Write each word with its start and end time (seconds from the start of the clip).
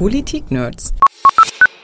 Politik-Nerds. 0.00 0.94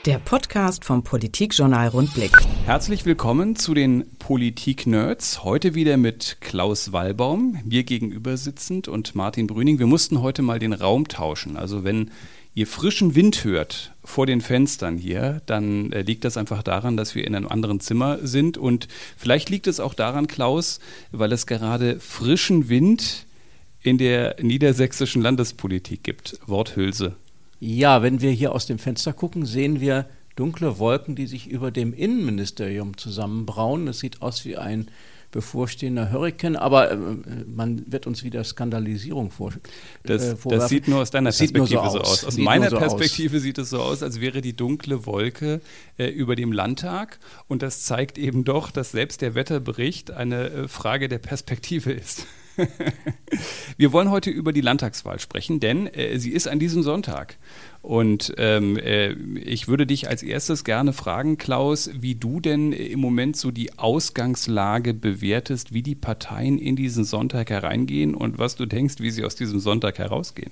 Der 0.07 0.17
Podcast 0.17 0.83
vom 0.83 1.03
Politikjournal 1.03 1.89
Rundblick. 1.89 2.31
Herzlich 2.65 3.05
willkommen 3.05 3.55
zu 3.55 3.75
den 3.75 4.05
Politik-Nerds. 4.17 5.43
Heute 5.43 5.75
wieder 5.75 5.97
mit 5.97 6.37
Klaus 6.41 6.91
Wallbaum, 6.91 7.59
mir 7.63 7.83
gegenüber 7.83 8.35
sitzend, 8.35 8.87
und 8.87 9.13
Martin 9.13 9.45
Brüning. 9.45 9.77
Wir 9.77 9.85
mussten 9.85 10.23
heute 10.23 10.41
mal 10.41 10.57
den 10.57 10.73
Raum 10.73 11.07
tauschen. 11.07 11.57
Also 11.57 11.83
wenn 11.83 12.09
ihr 12.55 12.65
frischen 12.65 13.13
Wind 13.13 13.43
hört 13.43 13.93
vor 14.03 14.25
den 14.25 14.41
Fenstern 14.41 14.97
hier, 14.97 15.43
dann 15.45 15.91
äh, 15.91 16.01
liegt 16.01 16.25
das 16.25 16.37
einfach 16.37 16.63
daran, 16.63 16.97
dass 16.97 17.13
wir 17.13 17.23
in 17.23 17.35
einem 17.35 17.47
anderen 17.47 17.81
Zimmer 17.81 18.17
sind. 18.23 18.57
Und 18.57 18.87
vielleicht 19.15 19.51
liegt 19.51 19.67
es 19.67 19.79
auch 19.79 19.93
daran, 19.93 20.25
Klaus, 20.25 20.79
weil 21.11 21.31
es 21.31 21.45
gerade 21.45 21.99
frischen 21.99 22.67
Wind 22.67 23.27
in 23.83 23.99
der 23.99 24.37
niedersächsischen 24.41 25.21
Landespolitik 25.21 26.01
gibt. 26.01 26.39
Worthülse. 26.47 27.15
Ja, 27.59 28.01
wenn 28.03 28.21
wir 28.21 28.31
hier 28.31 28.53
aus 28.53 28.65
dem 28.65 28.79
Fenster 28.79 29.13
gucken, 29.13 29.45
sehen 29.45 29.79
wir 29.79 30.05
dunkle 30.35 30.77
Wolken, 30.77 31.15
die 31.15 31.27
sich 31.27 31.47
über 31.47 31.71
dem 31.71 31.93
Innenministerium 31.93 32.97
zusammenbrauen. 32.97 33.87
Es 33.87 33.99
sieht 33.99 34.21
aus 34.21 34.45
wie 34.45 34.57
ein 34.57 34.87
bevorstehender 35.31 36.11
Hurrikan, 36.11 36.55
aber 36.55 36.91
äh, 36.91 36.97
man 37.53 37.91
wird 37.91 38.07
uns 38.07 38.23
wieder 38.23 38.43
Skandalisierung 38.43 39.31
vor, 39.31 39.51
das, 40.03 40.23
äh, 40.23 40.35
vorwerfen. 40.35 40.59
Das 40.59 40.69
sieht 40.69 40.87
nur 40.87 41.01
aus 41.01 41.11
deiner 41.11 41.31
Perspektive 41.31 41.67
so 41.67 41.79
aus. 41.79 41.93
so 41.93 41.99
aus. 41.99 42.25
Aus 42.25 42.35
sieht 42.35 42.45
meiner 42.45 42.69
so 42.69 42.77
Perspektive 42.77 43.37
aus. 43.37 43.43
sieht 43.43 43.57
es 43.57 43.69
so 43.69 43.81
aus, 43.81 44.03
als 44.03 44.21
wäre 44.21 44.41
die 44.41 44.55
dunkle 44.55 45.05
Wolke 45.05 45.61
äh, 45.97 46.07
über 46.07 46.35
dem 46.35 46.51
Landtag 46.51 47.19
und 47.47 47.61
das 47.61 47.83
zeigt 47.83 48.17
eben 48.17 48.45
doch, 48.45 48.71
dass 48.71 48.91
selbst 48.91 49.21
der 49.21 49.35
Wetterbericht 49.35 50.11
eine 50.11 50.49
äh, 50.49 50.67
Frage 50.67 51.09
der 51.09 51.19
Perspektive 51.19 51.91
ist. 51.91 52.25
Wir 53.77 53.91
wollen 53.91 54.09
heute 54.09 54.29
über 54.29 54.53
die 54.53 54.61
Landtagswahl 54.61 55.19
sprechen, 55.19 55.59
denn 55.59 55.87
äh, 55.87 56.17
sie 56.17 56.31
ist 56.31 56.47
an 56.47 56.59
diesem 56.59 56.83
Sonntag. 56.83 57.37
Und 57.81 58.33
ähm, 58.37 58.77
äh, 58.77 59.11
ich 59.11 59.67
würde 59.67 59.85
dich 59.85 60.09
als 60.09 60.23
erstes 60.23 60.63
gerne 60.63 60.93
fragen, 60.93 61.37
Klaus, 61.37 61.89
wie 61.93 62.15
du 62.15 62.39
denn 62.39 62.73
im 62.73 62.99
Moment 62.99 63.37
so 63.37 63.51
die 63.51 63.77
Ausgangslage 63.77 64.93
bewertest, 64.93 65.73
wie 65.73 65.83
die 65.83 65.95
Parteien 65.95 66.57
in 66.57 66.75
diesen 66.75 67.05
Sonntag 67.05 67.49
hereingehen 67.49 68.15
und 68.15 68.39
was 68.39 68.55
du 68.55 68.65
denkst, 68.65 68.95
wie 68.99 69.11
sie 69.11 69.23
aus 69.23 69.35
diesem 69.35 69.59
Sonntag 69.59 69.99
herausgehen. 69.99 70.51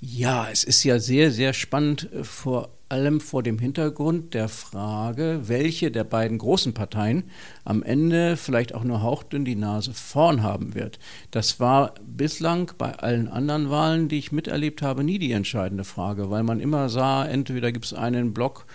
Ja, 0.00 0.48
es 0.50 0.64
ist 0.64 0.82
ja 0.82 0.98
sehr, 0.98 1.30
sehr 1.30 1.52
spannend 1.52 2.12
äh, 2.12 2.24
vor 2.24 2.70
allem 2.92 3.20
vor 3.20 3.42
dem 3.42 3.58
Hintergrund 3.58 4.34
der 4.34 4.50
Frage, 4.50 5.40
welche 5.46 5.90
der 5.90 6.04
beiden 6.04 6.36
großen 6.36 6.74
Parteien 6.74 7.24
am 7.64 7.82
Ende 7.82 8.36
vielleicht 8.36 8.74
auch 8.74 8.84
nur 8.84 9.02
hauchdünn 9.02 9.46
die 9.46 9.56
Nase 9.56 9.94
vorn 9.94 10.42
haben 10.42 10.74
wird. 10.74 10.98
Das 11.30 11.58
war 11.58 11.94
bislang 12.06 12.72
bei 12.76 12.92
allen 12.98 13.28
anderen 13.28 13.70
Wahlen, 13.70 14.08
die 14.08 14.18
ich 14.18 14.30
miterlebt 14.30 14.82
habe, 14.82 15.04
nie 15.04 15.18
die 15.18 15.32
entscheidende 15.32 15.84
Frage, 15.84 16.30
weil 16.30 16.42
man 16.42 16.60
immer 16.60 16.90
sah, 16.90 17.24
entweder 17.24 17.72
gibt 17.72 17.86
es 17.86 17.94
einen 17.94 18.34
Block, 18.34 18.66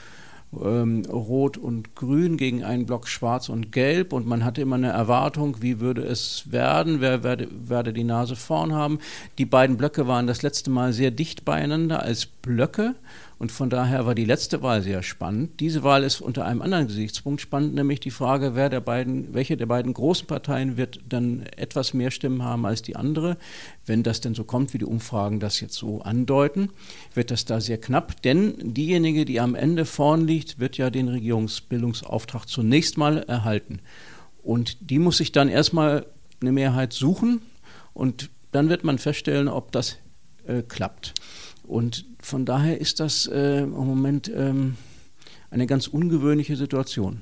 ähm, 0.54 1.04
Rot 1.06 1.58
und 1.58 1.95
Grün 1.95 2.38
gegen 2.38 2.64
einen 2.64 2.86
Block 2.86 3.08
Schwarz 3.08 3.50
und 3.50 3.72
Gelb 3.72 4.14
und 4.14 4.26
man 4.26 4.44
hatte 4.44 4.62
immer 4.62 4.78
eine 4.78 4.90
Erwartung, 4.90 5.62
wie 5.62 5.80
würde 5.80 6.02
es 6.02 6.52
werden, 6.52 7.02
wer 7.02 7.23
werde, 7.23 7.50
werde 7.52 7.94
die 7.94 8.04
Nase 8.04 8.36
vorn 8.36 8.73
haben. 8.73 9.00
Die 9.38 9.45
beiden 9.45 9.78
Blöcke 9.78 10.08
waren 10.08 10.26
das 10.26 10.42
letzte 10.42 10.72
Mal 10.72 10.94
sehr 10.94 11.12
dicht 11.12 11.45
beieinander 11.45 12.02
als 12.02 12.26
Blöcke 12.26 12.95
und 13.39 13.52
von 13.52 13.69
daher 13.69 14.07
war 14.07 14.16
die 14.16 14.25
letzte 14.25 14.63
Wahl 14.63 14.81
sehr 14.81 15.03
spannend. 15.03 15.59
Diese 15.59 15.83
Wahl 15.83 16.03
ist 16.03 16.21
unter 16.21 16.45
einem 16.45 16.63
anderen 16.63 16.88
Gesichtspunkt 16.88 17.39
spannend, 17.39 17.75
nämlich 17.75 17.99
die 17.99 18.09
Frage, 18.09 18.55
wer 18.55 18.69
der 18.69 18.81
beiden, 18.81 19.33
welche 19.35 19.57
der 19.57 19.67
beiden 19.67 19.93
großen 19.93 20.25
Parteien 20.25 20.75
wird 20.75 21.02
dann 21.07 21.43
etwas 21.55 21.93
mehr 21.93 22.09
Stimmen 22.09 22.43
haben 22.43 22.65
als 22.65 22.81
die 22.81 22.95
andere. 22.95 23.38
Wenn 23.85 24.02
das 24.02 24.21
denn 24.21 24.33
so 24.33 24.43
kommt, 24.43 24.73
wie 24.73 24.80
die 24.80 24.85
Umfragen 24.85 25.39
das 25.39 25.59
jetzt 25.59 25.75
so 25.75 26.02
andeuten, 26.02 26.69
wird 27.13 27.30
das 27.30 27.45
da 27.45 27.61
sehr 27.61 27.80
knapp. 27.80 28.21
Denn 28.23 28.55
diejenige, 28.73 29.23
die 29.23 29.39
am 29.39 29.53
Ende 29.53 29.85
vorn 29.85 30.25
liegt, 30.25 30.59
wird 30.59 30.77
ja 30.77 30.89
den 30.89 31.08
Regierungsbildungsauftrag 31.08 32.47
zunächst 32.47 32.97
mal 32.97 33.19
erhalten. 33.19 33.81
Und 34.41 34.89
die 34.89 34.97
muss 34.97 35.17
sich 35.17 35.31
dann 35.31 35.47
erstmal 35.47 36.08
eine 36.42 36.52
Mehrheit 36.52 36.93
suchen 36.93 37.42
und 37.93 38.31
dann 38.52 38.70
wird 38.70 38.83
man 38.83 38.97
feststellen, 38.97 39.47
ob 39.47 39.71
das 39.71 39.97
äh, 40.47 40.64
klappt. 40.64 41.14
Und 41.67 42.05
von 42.20 42.45
daher 42.45 42.80
ist 42.80 43.00
das 43.00 43.28
äh, 43.28 43.64
im 43.64 43.72
Moment 43.72 44.32
ähm, 44.33 44.76
eine 45.50 45.66
ganz 45.66 45.88
ungewöhnliche 45.88 46.58
Situation. 46.58 47.22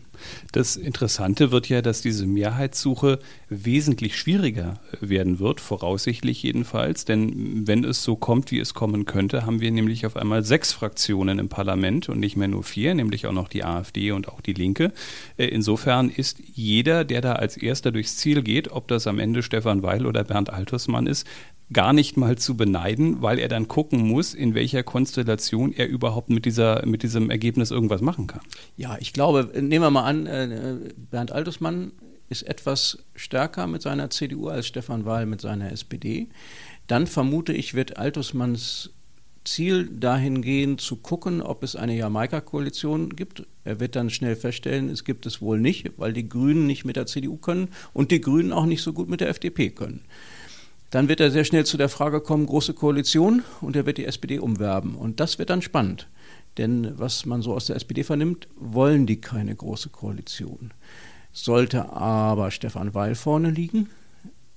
Das 0.51 0.77
Interessante 0.77 1.51
wird 1.51 1.69
ja, 1.69 1.81
dass 1.81 2.01
diese 2.01 2.25
Mehrheitssuche 2.25 3.19
wesentlich 3.49 4.17
schwieriger 4.17 4.79
werden 4.99 5.39
wird, 5.39 5.61
voraussichtlich 5.61 6.41
jedenfalls. 6.41 7.05
Denn 7.05 7.67
wenn 7.67 7.83
es 7.83 8.03
so 8.03 8.15
kommt, 8.15 8.49
wie 8.51 8.59
es 8.59 8.73
kommen 8.73 9.05
könnte, 9.05 9.45
haben 9.45 9.61
wir 9.61 9.71
nämlich 9.71 10.05
auf 10.05 10.15
einmal 10.15 10.43
sechs 10.43 10.73
Fraktionen 10.73 11.37
im 11.37 11.49
Parlament 11.49 12.09
und 12.09 12.19
nicht 12.19 12.35
mehr 12.35 12.47
nur 12.47 12.63
vier, 12.63 12.95
nämlich 12.95 13.27
auch 13.27 13.31
noch 13.31 13.47
die 13.47 13.63
AfD 13.63 14.11
und 14.11 14.27
auch 14.27 14.41
die 14.41 14.53
Linke. 14.53 14.91
Äh, 15.37 15.47
insofern 15.47 16.09
ist 16.09 16.39
jeder, 16.53 17.03
der 17.03 17.21
da 17.21 17.33
als 17.33 17.57
erster 17.57 17.91
durchs 17.91 18.17
Ziel 18.17 18.41
geht, 18.41 18.71
ob 18.71 18.87
das 18.87 19.05
am 19.05 19.19
Ende 19.19 19.43
Stefan 19.43 19.83
Weil 19.83 20.05
oder 20.07 20.23
Bernd 20.23 20.49
Altusmann 20.49 21.05
ist, 21.05 21.27
gar 21.73 21.93
nicht 21.93 22.15
mal 22.15 22.37
zu 22.37 22.55
beneiden, 22.55 23.21
weil 23.21 23.39
er 23.39 23.47
dann 23.47 23.67
gucken 23.67 24.07
muss, 24.07 24.33
in 24.33 24.53
welcher 24.53 24.83
Konstellation 24.83 25.73
er 25.73 25.87
überhaupt 25.87 26.29
mit, 26.29 26.45
dieser, 26.45 26.85
mit 26.85 27.03
diesem 27.03 27.29
Ergebnis 27.29 27.71
irgendwas 27.71 28.01
machen 28.01 28.27
kann. 28.27 28.41
Ja, 28.77 28.97
ich 28.99 29.13
glaube, 29.13 29.51
nehmen 29.53 29.83
wir 29.83 29.91
mal 29.91 30.03
an, 30.03 30.27
äh, 30.27 30.77
Bernd 31.09 31.31
Altusmann 31.31 31.91
ist 32.29 32.43
etwas 32.43 32.99
stärker 33.15 33.67
mit 33.67 33.81
seiner 33.81 34.09
CDU 34.09 34.47
als 34.49 34.67
Stefan 34.67 35.05
Wahl 35.05 35.25
mit 35.25 35.41
seiner 35.41 35.71
SPD. 35.71 36.27
Dann 36.87 37.07
vermute 37.07 37.53
ich, 37.53 37.73
wird 37.73 37.97
Altusmanns 37.97 38.91
Ziel 39.43 39.87
dahin 39.87 40.41
gehen, 40.41 40.77
zu 40.77 40.97
gucken, 40.97 41.41
ob 41.41 41.63
es 41.63 41.75
eine 41.75 41.95
Jamaika-Koalition 41.95 43.15
gibt. 43.15 43.43
Er 43.63 43.79
wird 43.79 43.95
dann 43.95 44.09
schnell 44.09 44.35
feststellen, 44.35 44.89
es 44.89 45.03
gibt 45.03 45.25
es 45.25 45.39
wohl 45.39 45.59
nicht, 45.59 45.91
weil 45.97 46.13
die 46.13 46.27
Grünen 46.27 46.65
nicht 46.65 46.83
mit 46.83 46.95
der 46.95 47.05
CDU 47.05 47.37
können 47.37 47.69
und 47.93 48.11
die 48.11 48.21
Grünen 48.21 48.51
auch 48.51 48.65
nicht 48.65 48.81
so 48.81 48.91
gut 48.91 49.07
mit 49.07 49.21
der 49.21 49.29
FDP 49.29 49.69
können. 49.69 50.01
Dann 50.89 51.09
wird 51.09 51.19
er 51.19 51.31
sehr 51.31 51.45
schnell 51.45 51.65
zu 51.65 51.77
der 51.77 51.89
Frage 51.89 52.21
kommen, 52.21 52.45
große 52.45 52.73
Koalition, 52.73 53.43
und 53.61 53.75
er 53.75 53.85
wird 53.85 53.97
die 53.97 54.05
SPD 54.05 54.39
umwerben. 54.39 54.95
Und 54.95 55.19
das 55.19 55.39
wird 55.39 55.49
dann 55.49 55.61
spannend. 55.61 56.07
Denn 56.57 56.97
was 56.97 57.25
man 57.25 57.41
so 57.41 57.53
aus 57.53 57.65
der 57.65 57.75
SPD 57.75 58.03
vernimmt, 58.03 58.47
wollen 58.55 59.05
die 59.05 59.19
keine 59.19 59.55
große 59.55 59.89
Koalition. 59.89 60.71
Sollte 61.33 61.91
aber 61.91 62.51
Stefan 62.51 62.93
Weil 62.93 63.15
vorne 63.15 63.49
liegen, 63.49 63.89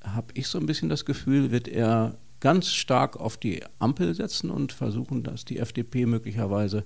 habe 0.02 0.28
ich 0.34 0.46
so 0.46 0.58
ein 0.58 0.66
bisschen 0.66 0.88
das 0.88 1.04
Gefühl, 1.04 1.50
wird 1.50 1.66
er 1.66 2.16
ganz 2.40 2.68
stark 2.68 3.18
auf 3.18 3.36
die 3.36 3.62
Ampel 3.80 4.14
setzen 4.14 4.50
und 4.50 4.72
versuchen, 4.72 5.24
dass 5.24 5.44
die 5.44 5.58
FDP 5.58 6.06
möglicherweise 6.06 6.84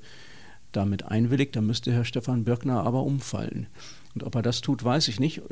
damit 0.73 1.05
einwilligt. 1.05 1.55
Da 1.55 1.61
müsste 1.61 1.93
Herr 1.93 2.07
Stefan 2.07 2.45
Birkner 2.45 2.83
aber 2.85 3.03
umfallen. 3.03 3.67
Und 4.15 4.25
ob 4.25 4.35
er 4.35 4.43
das 4.43 4.63
tut, 4.63 4.83
weiß 4.83 5.09
ich 5.09 5.21
nicht. 5.21 5.43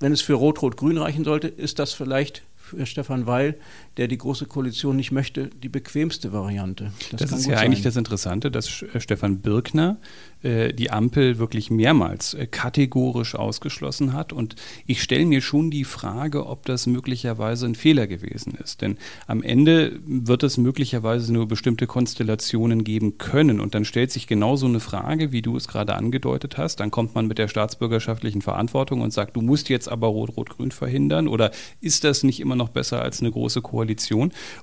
Wenn 0.00 0.12
es 0.12 0.20
für 0.20 0.34
Rot-Rot-Grün 0.34 0.98
reichen 0.98 1.24
sollte, 1.24 1.46
ist 1.46 1.78
das 1.78 1.92
vielleicht 1.92 2.42
Stefan 2.84 3.26
Weil, 3.26 3.56
der 3.96 4.08
die 4.08 4.18
Große 4.18 4.46
Koalition 4.46 4.96
nicht 4.96 5.12
möchte, 5.12 5.48
die 5.48 5.68
bequemste 5.68 6.32
Variante. 6.32 6.92
Das, 7.12 7.20
das 7.20 7.32
ist 7.32 7.46
ja 7.46 7.56
sein. 7.56 7.66
eigentlich 7.66 7.82
das 7.82 7.96
Interessante, 7.96 8.50
dass 8.50 8.82
äh, 8.82 9.00
Stefan 9.00 9.38
Birkner 9.38 9.98
äh, 10.42 10.72
die 10.72 10.90
Ampel 10.90 11.38
wirklich 11.38 11.70
mehrmals 11.70 12.34
äh, 12.34 12.46
kategorisch 12.48 13.36
ausgeschlossen 13.36 14.12
hat. 14.12 14.32
Und 14.32 14.56
ich 14.86 15.02
stelle 15.02 15.26
mir 15.26 15.40
schon 15.40 15.70
die 15.70 15.84
Frage, 15.84 16.46
ob 16.46 16.66
das 16.66 16.86
möglicherweise 16.86 17.66
ein 17.66 17.76
Fehler 17.76 18.08
gewesen 18.08 18.54
ist. 18.62 18.82
Denn 18.82 18.98
am 19.28 19.42
Ende 19.42 20.00
wird 20.04 20.42
es 20.42 20.56
möglicherweise 20.58 21.32
nur 21.32 21.46
bestimmte 21.46 21.86
Konstellationen 21.86 22.82
geben 22.82 23.18
können. 23.18 23.60
Und 23.60 23.76
dann 23.76 23.84
stellt 23.84 24.10
sich 24.10 24.26
genau 24.26 24.56
so 24.56 24.66
eine 24.66 24.80
Frage, 24.80 25.30
wie 25.30 25.42
du 25.42 25.56
es 25.56 25.68
gerade 25.68 25.94
angedeutet 25.94 26.58
hast. 26.58 26.80
Dann 26.80 26.90
kommt 26.90 27.14
man 27.14 27.28
mit 27.28 27.38
der 27.38 27.46
staatsbürgerschaftlichen 27.46 28.42
Verantwortung 28.42 29.02
und 29.02 29.12
sagt, 29.12 29.36
du 29.36 29.40
musst 29.40 29.68
jetzt 29.68 29.88
aber 29.88 30.08
Rot-Rot-Grün 30.08 30.72
verhindern. 30.72 31.28
Oder 31.28 31.52
ist 31.80 32.02
das 32.02 32.24
nicht 32.24 32.40
immer 32.40 32.56
noch 32.56 32.70
besser 32.70 33.00
als 33.00 33.20
eine 33.20 33.30
große 33.30 33.62
Koalition? 33.62 33.83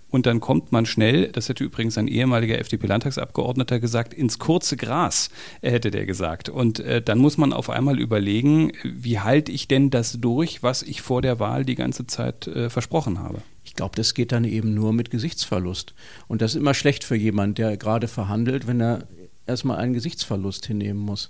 Und 0.09 0.25
dann 0.25 0.39
kommt 0.39 0.71
man 0.71 0.85
schnell, 0.85 1.27
das 1.27 1.49
hätte 1.49 1.63
übrigens 1.63 1.97
ein 1.97 2.07
ehemaliger 2.07 2.59
FDP-Landtagsabgeordneter 2.59 3.79
gesagt, 3.79 4.13
ins 4.13 4.39
kurze 4.39 4.77
Gras, 4.77 5.29
hätte 5.61 5.91
der 5.91 6.05
gesagt. 6.05 6.49
Und 6.49 6.79
äh, 6.79 7.01
dann 7.01 7.19
muss 7.19 7.37
man 7.37 7.53
auf 7.53 7.69
einmal 7.69 7.99
überlegen, 7.99 8.71
wie 8.83 9.19
halte 9.19 9.51
ich 9.51 9.67
denn 9.67 9.89
das 9.89 10.19
durch, 10.19 10.63
was 10.63 10.83
ich 10.83 11.01
vor 11.01 11.21
der 11.21 11.39
Wahl 11.39 11.65
die 11.65 11.75
ganze 11.75 12.07
Zeit 12.07 12.47
äh, 12.47 12.69
versprochen 12.69 13.19
habe? 13.19 13.41
Ich 13.63 13.75
glaube, 13.75 13.95
das 13.95 14.13
geht 14.13 14.31
dann 14.31 14.43
eben 14.43 14.73
nur 14.73 14.91
mit 14.91 15.11
Gesichtsverlust. 15.11 15.93
Und 16.27 16.41
das 16.41 16.55
ist 16.55 16.61
immer 16.61 16.73
schlecht 16.73 17.03
für 17.03 17.15
jemanden, 17.15 17.55
der 17.55 17.77
gerade 17.77 18.07
verhandelt, 18.07 18.67
wenn 18.67 18.81
er 18.81 19.07
erstmal 19.45 19.77
einen 19.77 19.93
Gesichtsverlust 19.93 20.65
hinnehmen 20.65 20.99
muss. 20.99 21.29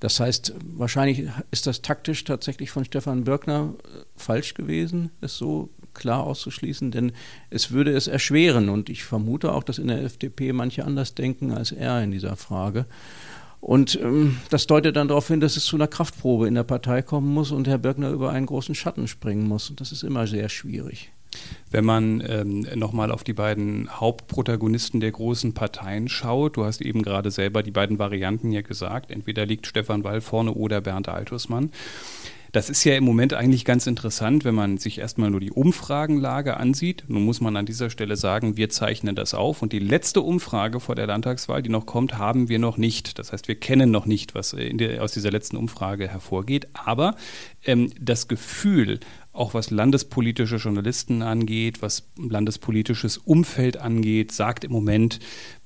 Das 0.00 0.18
heißt, 0.18 0.54
wahrscheinlich 0.64 1.28
ist 1.50 1.66
das 1.66 1.82
taktisch 1.82 2.24
tatsächlich 2.24 2.70
von 2.70 2.84
Stefan 2.84 3.24
Birkner 3.24 3.74
äh, 3.84 4.04
falsch 4.16 4.54
gewesen, 4.54 5.10
es 5.20 5.36
so 5.36 5.68
klar 5.94 6.24
auszuschließen, 6.24 6.90
denn 6.90 7.12
es 7.50 7.70
würde 7.70 7.92
es 7.92 8.06
erschweren. 8.06 8.68
Und 8.68 8.88
ich 8.88 9.04
vermute 9.04 9.52
auch, 9.52 9.62
dass 9.62 9.78
in 9.78 9.88
der 9.88 10.02
FDP 10.02 10.52
manche 10.52 10.84
anders 10.84 11.14
denken 11.14 11.52
als 11.52 11.72
er 11.72 12.02
in 12.02 12.10
dieser 12.10 12.36
Frage. 12.36 12.86
Und 13.60 13.98
ähm, 14.02 14.38
das 14.48 14.66
deutet 14.66 14.96
dann 14.96 15.08
darauf 15.08 15.28
hin, 15.28 15.40
dass 15.40 15.56
es 15.56 15.64
zu 15.64 15.76
einer 15.76 15.86
Kraftprobe 15.86 16.48
in 16.48 16.54
der 16.54 16.64
Partei 16.64 17.02
kommen 17.02 17.32
muss 17.32 17.50
und 17.50 17.68
Herr 17.68 17.78
Birkner 17.78 18.10
über 18.10 18.30
einen 18.30 18.46
großen 18.46 18.74
Schatten 18.74 19.06
springen 19.06 19.46
muss. 19.46 19.68
Und 19.68 19.80
das 19.80 19.92
ist 19.92 20.02
immer 20.02 20.26
sehr 20.26 20.48
schwierig. 20.48 21.12
Wenn 21.70 21.84
man 21.84 22.22
ähm, 22.26 22.66
nochmal 22.74 23.12
auf 23.12 23.22
die 23.22 23.34
beiden 23.34 23.88
Hauptprotagonisten 24.00 24.98
der 24.98 25.12
großen 25.12 25.54
Parteien 25.54 26.08
schaut, 26.08 26.56
du 26.56 26.64
hast 26.64 26.80
eben 26.80 27.02
gerade 27.02 27.30
selber 27.30 27.62
die 27.62 27.70
beiden 27.70 27.98
Varianten 27.98 28.50
hier 28.50 28.62
gesagt, 28.62 29.10
entweder 29.10 29.46
liegt 29.46 29.66
Stefan 29.66 30.02
Wall 30.02 30.20
vorne 30.20 30.52
oder 30.52 30.80
Bernd 30.80 31.08
Altusmann. 31.08 31.70
Das 32.52 32.68
ist 32.68 32.82
ja 32.84 32.96
im 32.96 33.04
Moment 33.04 33.32
eigentlich 33.32 33.64
ganz 33.64 33.86
interessant, 33.86 34.44
wenn 34.44 34.54
man 34.54 34.78
sich 34.78 34.98
erstmal 34.98 35.30
nur 35.30 35.40
die 35.40 35.52
Umfragenlage 35.52 36.56
ansieht. 36.56 37.04
Nun 37.06 37.24
muss 37.24 37.40
man 37.40 37.56
an 37.56 37.66
dieser 37.66 37.90
Stelle 37.90 38.16
sagen, 38.16 38.56
wir 38.56 38.70
zeichnen 38.70 39.14
das 39.14 39.34
auf 39.34 39.62
und 39.62 39.72
die 39.72 39.78
letzte 39.78 40.20
Umfrage 40.20 40.80
vor 40.80 40.96
der 40.96 41.06
Landtagswahl, 41.06 41.62
die 41.62 41.68
noch 41.68 41.86
kommt, 41.86 42.18
haben 42.18 42.48
wir 42.48 42.58
noch 42.58 42.76
nicht. 42.76 43.18
Das 43.18 43.32
heißt, 43.32 43.46
wir 43.46 43.54
kennen 43.54 43.90
noch 43.90 44.06
nicht, 44.06 44.34
was 44.34 44.56
der, 44.58 45.02
aus 45.02 45.12
dieser 45.12 45.30
letzten 45.30 45.56
Umfrage 45.56 46.08
hervorgeht. 46.08 46.66
Aber 46.74 47.14
ähm, 47.64 47.92
das 48.00 48.26
Gefühl, 48.26 48.98
auch 49.32 49.54
was 49.54 49.70
landespolitische 49.70 50.56
Journalisten 50.56 51.22
angeht, 51.22 51.82
was 51.82 52.08
landespolitisches 52.16 53.16
Umfeld 53.16 53.76
angeht, 53.76 54.32
sagt 54.32 54.64
im 54.64 54.72
Moment, 54.72 55.20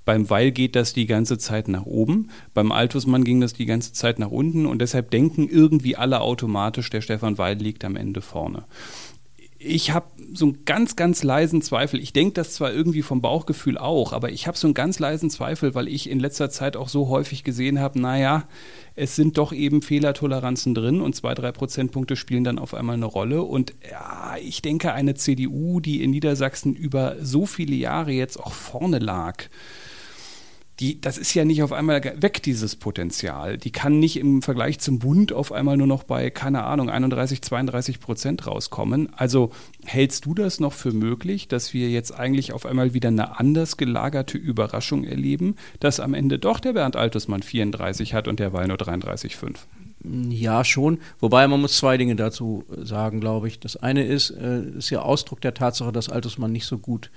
beim 0.05 0.29
Weil 0.31 0.53
geht 0.53 0.77
das 0.77 0.93
die 0.93 1.07
ganze 1.07 1.39
Zeit 1.39 1.69
nach 1.69 1.87
oben, 1.87 2.31
beim 2.53 2.73
Altusmann 2.73 3.25
ging 3.25 3.41
das 3.41 3.53
die 3.53 3.67
ganze 3.67 3.93
Zeit 3.93 4.19
nach 4.19 4.31
unten 4.31 4.67
und 4.67 4.81
deshalb 4.81 5.11
denken 5.11 5.49
irgendwie 5.49 5.97
alle 5.97 6.21
automatisch, 6.21 6.91
der 6.91 7.01
Stefan 7.01 7.39
Weil 7.39 7.57
liegt 7.57 7.85
am 7.85 7.97
Ende 7.97 8.21
vorne 8.21 8.65
ich 9.65 9.93
habe 9.93 10.07
so 10.33 10.47
einen 10.47 10.65
ganz, 10.65 10.95
ganz 10.95 11.23
leisen 11.23 11.63
Zweifel. 11.63 11.99
Ich 12.01 12.13
denke 12.13 12.35
das 12.35 12.53
zwar 12.53 12.73
irgendwie 12.73 13.03
vom 13.03 13.23
Bauchgefühl 13.23 13.79
auch, 13.79 14.13
aber 14.13 14.31
ich 14.31 14.47
habe 14.47 14.59
so 14.59 14.67
einen 14.67 14.75
ganz 14.75 14.99
leisen 14.99 15.31
Zweifel, 15.31 15.75
weil 15.75 15.89
ich 15.89 16.11
in 16.11 16.21
letzter 16.21 16.51
Zeit 16.51 16.77
auch 16.77 16.89
so 16.89 17.09
häufig 17.09 17.45
gesehen 17.45 17.81
habe, 17.81 17.99
naja, 17.99 18.45
es 18.95 19.17
sind 19.17 19.39
doch 19.39 19.53
eben 19.53 19.81
Fehlertoleranzen 19.81 20.75
drin 20.75 21.01
und 21.01 21.17
zwei, 21.17 21.35
drei 21.35 21.51
Prozentpunkte 21.51 22.17
spielen 22.17 22.45
dann 22.45 22.59
auf 22.59 22.75
einmal 22.75 22.97
eine 22.97 23.07
Rolle. 23.07 23.43
Und 23.43 23.75
ja, 23.91 24.37
ich 24.41 24.61
denke, 24.61 24.93
eine 24.93 25.15
CDU, 25.15 25.81
die 25.81 26.03
in 26.03 26.11
Niedersachsen 26.11 26.75
über 26.75 27.17
so 27.23 27.47
viele 27.47 27.75
Jahre 27.75 28.13
jetzt 28.13 28.39
auch 28.39 28.53
vorne 28.53 28.99
lag, 28.99 29.45
die, 30.81 31.01
das 31.01 31.19
ist 31.19 31.35
ja 31.35 31.45
nicht 31.45 31.63
auf 31.63 31.73
einmal 31.73 32.03
weg, 32.03 32.43
dieses 32.43 32.75
Potenzial. 32.75 33.59
Die 33.59 33.71
kann 33.71 34.01
nicht 34.01 34.17
im 34.17 34.43
Vergleich 34.43 34.81
zum 34.81 34.99
Bund 34.99 35.33
auf 35.33 35.53
einmal 35.53 35.77
nur 35.77 35.87
noch 35.87 36.03
bei, 36.03 36.31
keine 36.31 36.65
Ahnung, 36.65 36.91
31, 36.91 37.43
32 37.43 38.01
Prozent 38.01 38.47
rauskommen. 38.47 39.13
Also 39.15 39.51
hältst 39.85 40.27
du 40.27 40.35
das 40.35 40.59
noch 40.59 40.73
für 40.73 40.93
möglich, 40.93 41.47
dass 41.47 41.75
wir 41.75 41.91
jetzt 41.91 42.13
eigentlich 42.19 42.53
auf 42.53 42.67
einmal 42.67 42.93
wieder 42.93 43.09
eine 43.09 43.39
anders 43.39 43.77
gelagerte 43.77 44.37
Überraschung 44.37 45.05
erleben, 45.05 45.55
dass 45.79 46.01
am 46.01 46.13
Ende 46.13 46.41
doch 46.41 46.59
der 46.59 46.73
Bernd 46.73 46.97
Altesmann 46.97 47.43
34 47.43 48.13
hat 48.13 48.27
und 48.27 48.41
der 48.41 48.53
Wahl 48.53 48.67
nur 48.67 48.77
33,5? 48.77 49.59
Ja, 50.29 50.65
schon. 50.65 50.99
Wobei 51.21 51.47
man 51.49 51.61
muss 51.61 51.79
zwei 51.79 51.97
Dinge 51.97 52.17
dazu 52.17 52.65
sagen, 52.77 53.21
glaube 53.21 53.49
ich. 53.49 53.61
Das 53.61 53.77
eine 53.77 54.05
ist, 54.05 54.31
äh, 54.31 54.61
ist 54.77 54.91
ja 54.91 55.01
Ausdruck 55.03 55.41
der 55.41 55.55
Tatsache, 55.55 55.93
dass 55.93 56.11
Altesmann 56.11 56.53
nicht 56.53 56.67
so 56.67 56.79
gut 56.79 57.11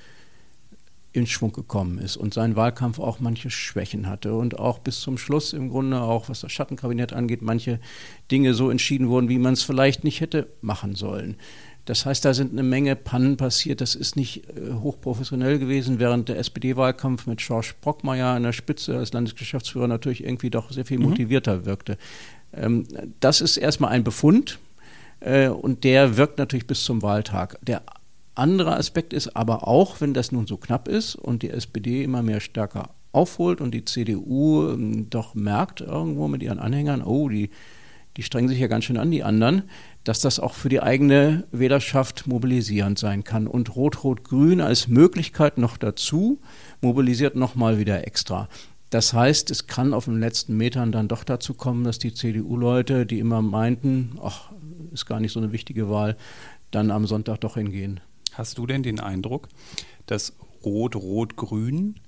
in 1.14 1.26
Schwung 1.26 1.52
gekommen 1.52 1.98
ist 1.98 2.18
und 2.18 2.34
sein 2.34 2.56
Wahlkampf 2.56 3.00
auch 3.00 3.20
manche 3.20 3.50
Schwächen 3.50 4.08
hatte 4.08 4.34
und 4.34 4.60
auch 4.60 4.80
bis 4.80 5.00
zum 5.00 5.18
Schluss 5.18 5.54
im 5.54 5.70
Grunde 5.70 6.02
auch, 6.02 6.30
was 6.30 6.42
das 6.42 6.52
Schattenkabinett 6.52 7.14
angeht, 7.14 7.42
manche 7.42 7.80
Dinge 8.30 8.54
so 8.54 8.70
entschieden 8.70 9.10
wurden, 9.10 9.30
wie 9.30 9.40
man 9.40 9.54
es 9.54 9.64
vielleicht 9.64 10.04
nicht 10.04 10.22
hätte 10.22 10.48
machen 10.62 10.96
sollen. 10.96 11.38
Das 11.86 12.06
heißt, 12.06 12.26
da 12.26 12.34
sind 12.34 12.52
eine 12.52 12.64
Menge 12.64 12.98
Pannen 12.98 13.38
passiert. 13.38 13.80
Das 13.80 13.96
ist 13.96 14.18
nicht 14.18 14.44
äh, 14.50 14.74
hochprofessionell 14.74 15.58
gewesen, 15.58 16.00
während 16.00 16.28
der 16.28 16.38
SPD-Wahlkampf 16.38 17.28
mit 17.28 17.40
George 17.40 17.72
Brockmeier 17.80 18.36
an 18.36 18.44
der 18.44 18.52
Spitze 18.52 18.98
als 18.98 19.14
Landesgeschäftsführer 19.14 19.88
natürlich 19.88 20.22
irgendwie 20.22 20.50
doch 20.50 20.70
sehr 20.70 20.84
viel 20.84 21.00
mhm. 21.00 21.06
motivierter 21.06 21.66
wirkte. 21.66 21.98
Ähm, 22.54 22.86
das 23.22 23.40
ist 23.40 23.56
erstmal 23.56 23.92
ein 23.92 24.04
Befund. 24.04 24.60
Äh, 25.22 25.48
und 25.48 25.86
der 25.86 26.18
wirkt 26.18 26.38
natürlich 26.38 26.68
bis 26.68 26.84
zum 26.84 27.02
Wahltag. 27.02 27.58
Der 27.66 27.82
anderer 28.38 28.78
Aspekt 28.78 29.14
ist 29.14 29.36
aber 29.36 29.68
auch, 29.68 30.02
wenn 30.02 30.14
das 30.14 30.32
nun 30.32 30.48
so 30.48 30.58
knapp 30.58 30.88
ist 30.88 31.16
und 31.16 31.44
die 31.44 31.50
SPD 31.50 32.04
immer 32.04 32.22
mehr 32.22 32.40
stärker 32.40 32.90
aufholt 33.12 33.62
und 33.62 33.72
die 33.72 33.86
CDU 33.86 34.70
ähm, 34.70 35.10
doch 35.10 35.36
merkt 35.36 35.82
irgendwo 35.82 36.28
mit 36.28 36.44
ihren 36.44 36.60
Anhängern, 36.60 37.02
oh, 37.02 37.30
die, 37.30 37.50
die 38.16 38.24
strengen 38.24 38.48
sich 38.48 38.60
ja 38.60 38.68
ganz 38.68 38.86
schön 38.86 38.98
an, 38.98 39.12
die 39.12 39.24
anderen, 39.24 39.64
dass 40.04 40.22
das 40.22 40.40
auch 40.40 40.54
für 40.54 40.70
die 40.70 40.82
eigene 40.82 41.46
Wählerschaft 41.52 42.28
mobilisierend 42.28 42.98
sein 42.98 43.24
kann. 43.24 43.48
Und 43.48 43.76
Rot-Rot-Grün 43.76 44.62
als 44.62 44.88
Möglichkeit 44.88 45.58
noch 45.58 45.78
dazu 45.78 46.40
mobilisiert 46.82 47.36
nochmal 47.36 47.80
wieder 47.80 48.08
extra. 48.08 48.48
Das 48.90 49.14
heißt, 49.14 49.52
es 49.52 49.68
kann 49.68 49.94
auf 49.94 50.06
den 50.06 50.20
letzten 50.20 50.56
Metern 50.56 50.94
dann 50.94 51.10
doch 51.10 51.26
dazu 51.26 51.54
kommen, 51.54 51.84
dass 51.84 52.00
die 52.00 52.14
CDU-Leute, 52.14 53.06
die 53.06 53.20
immer 53.20 53.42
meinten, 53.42 54.18
ach, 54.24 54.52
ist 54.94 55.06
gar 55.06 55.20
nicht 55.20 55.34
so 55.34 55.40
eine 55.40 55.52
wichtige 55.52 55.90
Wahl, 55.90 56.16
dann 56.72 56.92
am 56.92 57.06
Sonntag 57.06 57.42
doch 57.42 57.56
hingehen. 57.56 58.00
Hast 58.34 58.58
du 58.58 58.68
denn 58.68 58.84
den 58.84 59.00
Eindruck, 59.00 59.50
dass 60.06 60.34
Rot-Rot-Grün 60.64 62.00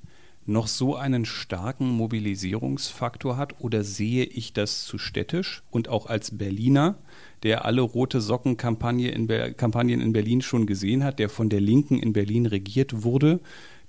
noch 0.46 0.68
so 0.68 0.96
einen 0.96 1.26
starken 1.26 1.90
Mobilisierungsfaktor 1.90 3.38
hat? 3.38 3.60
Oder 3.60 3.84
sehe 3.84 4.26
ich 4.26 4.54
das 4.54 4.86
zu 4.86 4.98
städtisch 4.98 5.64
und 5.72 5.88
auch 5.88 6.08
als 6.08 6.38
Berliner, 6.38 6.98
der 7.44 7.66
alle 7.66 7.82
rote 7.82 8.22
Socken-Kampagnen 8.22 9.06
in, 9.30 9.56
Kampagnen 9.58 10.02
in 10.02 10.14
Berlin 10.14 10.42
schon 10.42 10.66
gesehen 10.66 11.04
hat, 11.04 11.20
der 11.20 11.30
von 11.30 11.50
der 11.50 11.62
Linken 11.62 11.98
in 12.00 12.14
Berlin 12.14 12.46
regiert 12.46 13.04
wurde, 13.04 13.40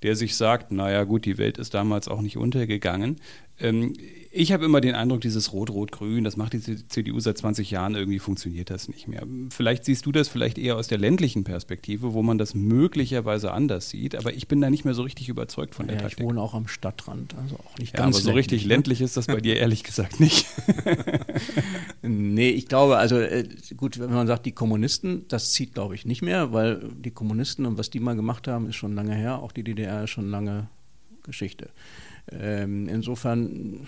der 0.03 0.15
sich 0.15 0.35
sagt, 0.35 0.71
naja 0.71 1.03
gut, 1.03 1.25
die 1.25 1.37
Welt 1.37 1.57
ist 1.57 1.73
damals 1.73 2.07
auch 2.07 2.21
nicht 2.21 2.37
untergegangen. 2.37 3.17
Ähm, 3.59 3.93
ich 4.33 4.53
habe 4.53 4.63
immer 4.63 4.79
den 4.79 4.95
Eindruck, 4.95 5.21
dieses 5.21 5.51
Rot-Rot-Grün, 5.51 6.23
das 6.23 6.37
macht 6.37 6.53
die 6.53 6.87
CDU 6.87 7.19
seit 7.19 7.37
20 7.37 7.69
Jahren, 7.69 7.95
irgendwie 7.95 8.19
funktioniert 8.19 8.69
das 8.69 8.87
nicht 8.87 9.09
mehr. 9.09 9.23
Vielleicht 9.49 9.83
siehst 9.83 10.05
du 10.05 10.13
das 10.13 10.29
vielleicht 10.29 10.57
eher 10.57 10.77
aus 10.77 10.87
der 10.87 10.97
ländlichen 10.97 11.43
Perspektive, 11.43 12.13
wo 12.13 12.23
man 12.23 12.37
das 12.37 12.55
möglicherweise 12.55 13.51
anders 13.51 13.89
sieht, 13.89 14.15
aber 14.15 14.33
ich 14.33 14.47
bin 14.47 14.61
da 14.61 14.69
nicht 14.69 14.85
mehr 14.85 14.93
so 14.93 15.03
richtig 15.03 15.27
überzeugt 15.27 15.75
von 15.75 15.87
der 15.87 15.97
ja, 15.97 16.01
Taktik. 16.03 16.21
Ich 16.21 16.25
wohne 16.25 16.41
auch 16.41 16.53
am 16.53 16.69
Stadtrand, 16.69 17.35
also 17.35 17.55
auch 17.57 17.77
nicht 17.77 17.93
ja, 17.93 18.03
ganz 18.03 18.15
aber 18.15 18.23
so 18.23 18.31
richtig 18.31 18.63
ne? 18.63 18.69
ländlich 18.69 19.01
ist 19.01 19.17
das 19.17 19.27
bei 19.27 19.41
dir 19.41 19.57
ehrlich 19.57 19.83
gesagt 19.83 20.21
nicht. 20.21 20.45
nee, 22.01 22.49
ich 22.51 22.67
glaube, 22.67 22.97
also 22.97 23.17
gut, 23.77 23.99
wenn 23.99 24.13
man 24.13 24.27
sagt, 24.27 24.45
die 24.45 24.51
Kommunisten, 24.51 25.25
das 25.27 25.51
zieht 25.51 25.73
glaube 25.73 25.95
ich 25.95 26.05
nicht 26.05 26.21
mehr, 26.21 26.53
weil 26.53 26.79
die 26.93 27.11
Kommunisten 27.11 27.65
und 27.65 27.77
was 27.77 27.89
die 27.89 27.99
mal 27.99 28.15
gemacht 28.15 28.47
haben, 28.47 28.67
ist 28.67 28.75
schon 28.75 28.95
lange 28.95 29.15
her, 29.15 29.39
auch 29.39 29.51
die 29.51 29.63
DDR 29.63 30.03
ist 30.03 30.09
schon 30.11 30.29
lange 30.29 30.67
Geschichte. 31.23 31.69
Ähm, 32.31 32.87
insofern 32.87 33.87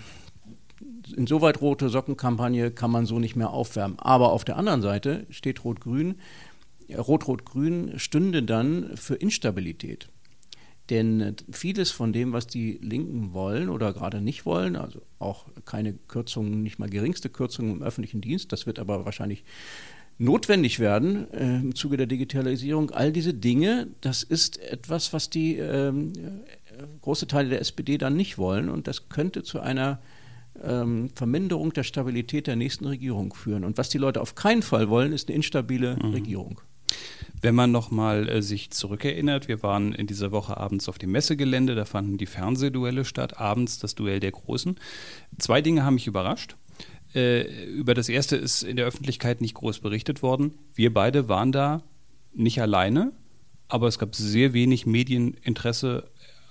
insoweit 1.16 1.60
rote 1.60 1.88
Sockenkampagne 1.88 2.70
kann 2.70 2.90
man 2.90 3.06
so 3.06 3.18
nicht 3.18 3.36
mehr 3.36 3.50
aufwärmen. 3.50 3.98
Aber 3.98 4.32
auf 4.32 4.44
der 4.44 4.56
anderen 4.56 4.82
Seite 4.82 5.26
steht 5.30 5.64
Rot-Grün. 5.64 6.16
Rot-Rot-Grün 6.96 7.98
stünde 7.98 8.42
dann 8.42 8.96
für 8.96 9.14
Instabilität. 9.14 10.08
Denn 10.90 11.34
vieles 11.50 11.90
von 11.90 12.12
dem, 12.12 12.32
was 12.32 12.46
die 12.46 12.78
Linken 12.82 13.32
wollen 13.32 13.70
oder 13.70 13.94
gerade 13.94 14.20
nicht 14.20 14.44
wollen, 14.44 14.76
also 14.76 15.00
auch 15.18 15.46
keine 15.64 15.94
Kürzungen, 15.94 16.62
nicht 16.62 16.78
mal 16.78 16.90
geringste 16.90 17.30
Kürzungen 17.30 17.76
im 17.76 17.82
öffentlichen 17.82 18.20
Dienst, 18.20 18.52
das 18.52 18.66
wird 18.66 18.78
aber 18.78 19.06
wahrscheinlich 19.06 19.44
notwendig 20.18 20.80
werden 20.80 21.32
äh, 21.32 21.56
im 21.56 21.74
Zuge 21.74 21.96
der 21.96 22.06
Digitalisierung. 22.06 22.90
All 22.90 23.12
diese 23.12 23.32
Dinge, 23.32 23.88
das 24.02 24.22
ist 24.22 24.58
etwas, 24.58 25.12
was 25.12 25.30
die 25.30 25.56
ähm, 25.56 26.12
große 27.00 27.26
Teile 27.26 27.48
der 27.48 27.60
SPD 27.60 27.98
dann 27.98 28.16
nicht 28.16 28.36
wollen 28.36 28.68
und 28.68 28.86
das 28.86 29.08
könnte 29.08 29.42
zu 29.42 29.60
einer 29.60 30.00
ähm, 30.62 31.10
Verminderung 31.14 31.72
der 31.72 31.82
Stabilität 31.82 32.46
der 32.46 32.56
nächsten 32.56 32.86
Regierung 32.86 33.34
führen. 33.34 33.64
Und 33.64 33.78
was 33.78 33.88
die 33.88 33.98
Leute 33.98 34.20
auf 34.20 34.34
keinen 34.34 34.62
Fall 34.62 34.88
wollen, 34.88 35.12
ist 35.12 35.28
eine 35.28 35.36
instabile 35.36 35.96
mhm. 35.96 36.10
Regierung. 36.10 36.60
Wenn 37.44 37.54
man 37.54 37.72
nochmal 37.72 38.26
äh, 38.30 38.40
sich 38.40 38.70
zurückerinnert, 38.70 39.48
wir 39.48 39.62
waren 39.62 39.92
in 39.92 40.06
dieser 40.06 40.32
Woche 40.32 40.56
abends 40.56 40.88
auf 40.88 40.96
dem 40.96 41.12
Messegelände, 41.12 41.74
da 41.74 41.84
fanden 41.84 42.16
die 42.16 42.24
Fernsehduelle 42.24 43.04
statt, 43.04 43.38
abends 43.38 43.78
das 43.78 43.94
Duell 43.94 44.18
der 44.18 44.32
Großen. 44.32 44.80
Zwei 45.38 45.60
Dinge 45.60 45.84
haben 45.84 45.96
mich 45.96 46.06
überrascht. 46.06 46.56
Äh, 47.14 47.66
über 47.66 47.92
das 47.92 48.08
erste 48.08 48.36
ist 48.36 48.62
in 48.62 48.76
der 48.76 48.86
Öffentlichkeit 48.86 49.42
nicht 49.42 49.52
groß 49.52 49.80
berichtet 49.80 50.22
worden. 50.22 50.54
Wir 50.72 50.94
beide 50.94 51.28
waren 51.28 51.52
da 51.52 51.82
nicht 52.32 52.62
alleine, 52.62 53.12
aber 53.68 53.88
es 53.88 53.98
gab 53.98 54.14
sehr 54.14 54.54
wenig 54.54 54.86
Medieninteresse 54.86 56.08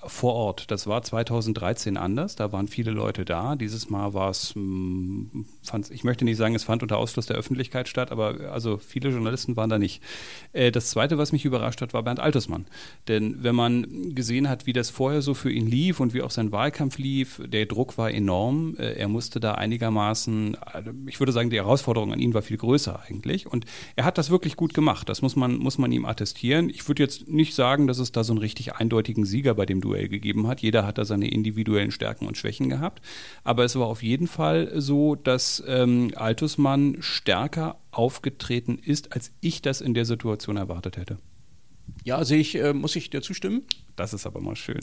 vor 0.07 0.33
Ort. 0.33 0.71
Das 0.71 0.87
war 0.87 1.01
2013 1.01 1.97
anders. 1.97 2.35
Da 2.35 2.51
waren 2.51 2.67
viele 2.67 2.91
Leute 2.91 3.25
da. 3.25 3.55
Dieses 3.55 3.89
Mal 3.89 4.13
war 4.13 4.29
es, 4.29 4.55
hm, 4.55 5.45
ich 5.89 6.03
möchte 6.03 6.25
nicht 6.25 6.37
sagen, 6.37 6.55
es 6.55 6.63
fand 6.63 6.83
unter 6.83 6.97
Ausschluss 6.97 7.25
der 7.25 7.37
Öffentlichkeit 7.37 7.87
statt, 7.87 8.11
aber 8.11 8.51
also 8.51 8.77
viele 8.77 9.09
Journalisten 9.09 9.55
waren 9.55 9.69
da 9.69 9.79
nicht. 9.79 10.01
Äh, 10.51 10.71
das 10.71 10.89
Zweite, 10.89 11.17
was 11.17 11.31
mich 11.31 11.45
überrascht 11.45 11.81
hat, 11.81 11.93
war 11.93 12.03
Bernd 12.03 12.19
Altersmann. 12.19 12.65
Denn 13.07 13.43
wenn 13.43 13.55
man 13.55 14.13
gesehen 14.15 14.49
hat, 14.49 14.65
wie 14.65 14.73
das 14.73 14.89
vorher 14.89 15.21
so 15.21 15.33
für 15.33 15.51
ihn 15.51 15.67
lief 15.67 15.99
und 15.99 16.13
wie 16.13 16.21
auch 16.21 16.31
sein 16.31 16.51
Wahlkampf 16.51 16.97
lief, 16.97 17.41
der 17.45 17.65
Druck 17.65 17.97
war 17.97 18.11
enorm. 18.11 18.75
Äh, 18.77 18.93
er 18.93 19.07
musste 19.07 19.39
da 19.39 19.53
einigermaßen, 19.53 20.57
also 20.61 20.91
ich 21.07 21.19
würde 21.19 21.31
sagen, 21.31 21.49
die 21.49 21.57
Herausforderung 21.57 22.13
an 22.13 22.19
ihn 22.19 22.33
war 22.33 22.41
viel 22.41 22.57
größer 22.57 23.01
eigentlich. 23.07 23.47
Und 23.47 23.65
er 23.95 24.05
hat 24.05 24.17
das 24.17 24.29
wirklich 24.29 24.55
gut 24.55 24.73
gemacht. 24.73 25.09
Das 25.09 25.21
muss 25.21 25.35
man, 25.35 25.57
muss 25.57 25.77
man 25.77 25.91
ihm 25.91 26.05
attestieren. 26.05 26.69
Ich 26.69 26.87
würde 26.87 27.03
jetzt 27.03 27.27
nicht 27.27 27.55
sagen, 27.55 27.87
dass 27.87 27.99
es 27.99 28.11
da 28.11 28.23
so 28.23 28.33
einen 28.33 28.39
richtig 28.39 28.75
eindeutigen 28.75 29.25
Sieger 29.25 29.53
bei 29.55 29.65
dem 29.65 29.81
Duell 29.81 29.92
Duell 29.93 30.07
gegeben 30.09 30.47
hat. 30.47 30.61
Jeder 30.61 30.85
hat 30.85 30.97
da 30.97 31.05
seine 31.05 31.29
individuellen 31.29 31.91
Stärken 31.91 32.25
und 32.25 32.37
Schwächen 32.37 32.69
gehabt. 32.69 33.01
Aber 33.43 33.63
es 33.63 33.75
war 33.75 33.87
auf 33.87 34.01
jeden 34.01 34.27
Fall 34.27 34.71
so, 34.75 35.15
dass 35.15 35.63
ähm, 35.67 36.11
Altusmann 36.15 36.97
stärker 36.99 37.77
aufgetreten 37.91 38.79
ist, 38.83 39.13
als 39.13 39.31
ich 39.39 39.61
das 39.61 39.81
in 39.81 39.93
der 39.93 40.05
Situation 40.05 40.57
erwartet 40.57 40.97
hätte. 40.97 41.17
Ja, 42.03 42.23
sehe 42.25 42.39
ich, 42.39 42.55
äh, 42.55 42.73
muss 42.73 42.95
ich 42.95 43.09
dir 43.09 43.21
zustimmen. 43.21 43.63
Das 43.95 44.13
ist 44.13 44.25
aber 44.25 44.41
mal 44.41 44.55
schön. 44.55 44.79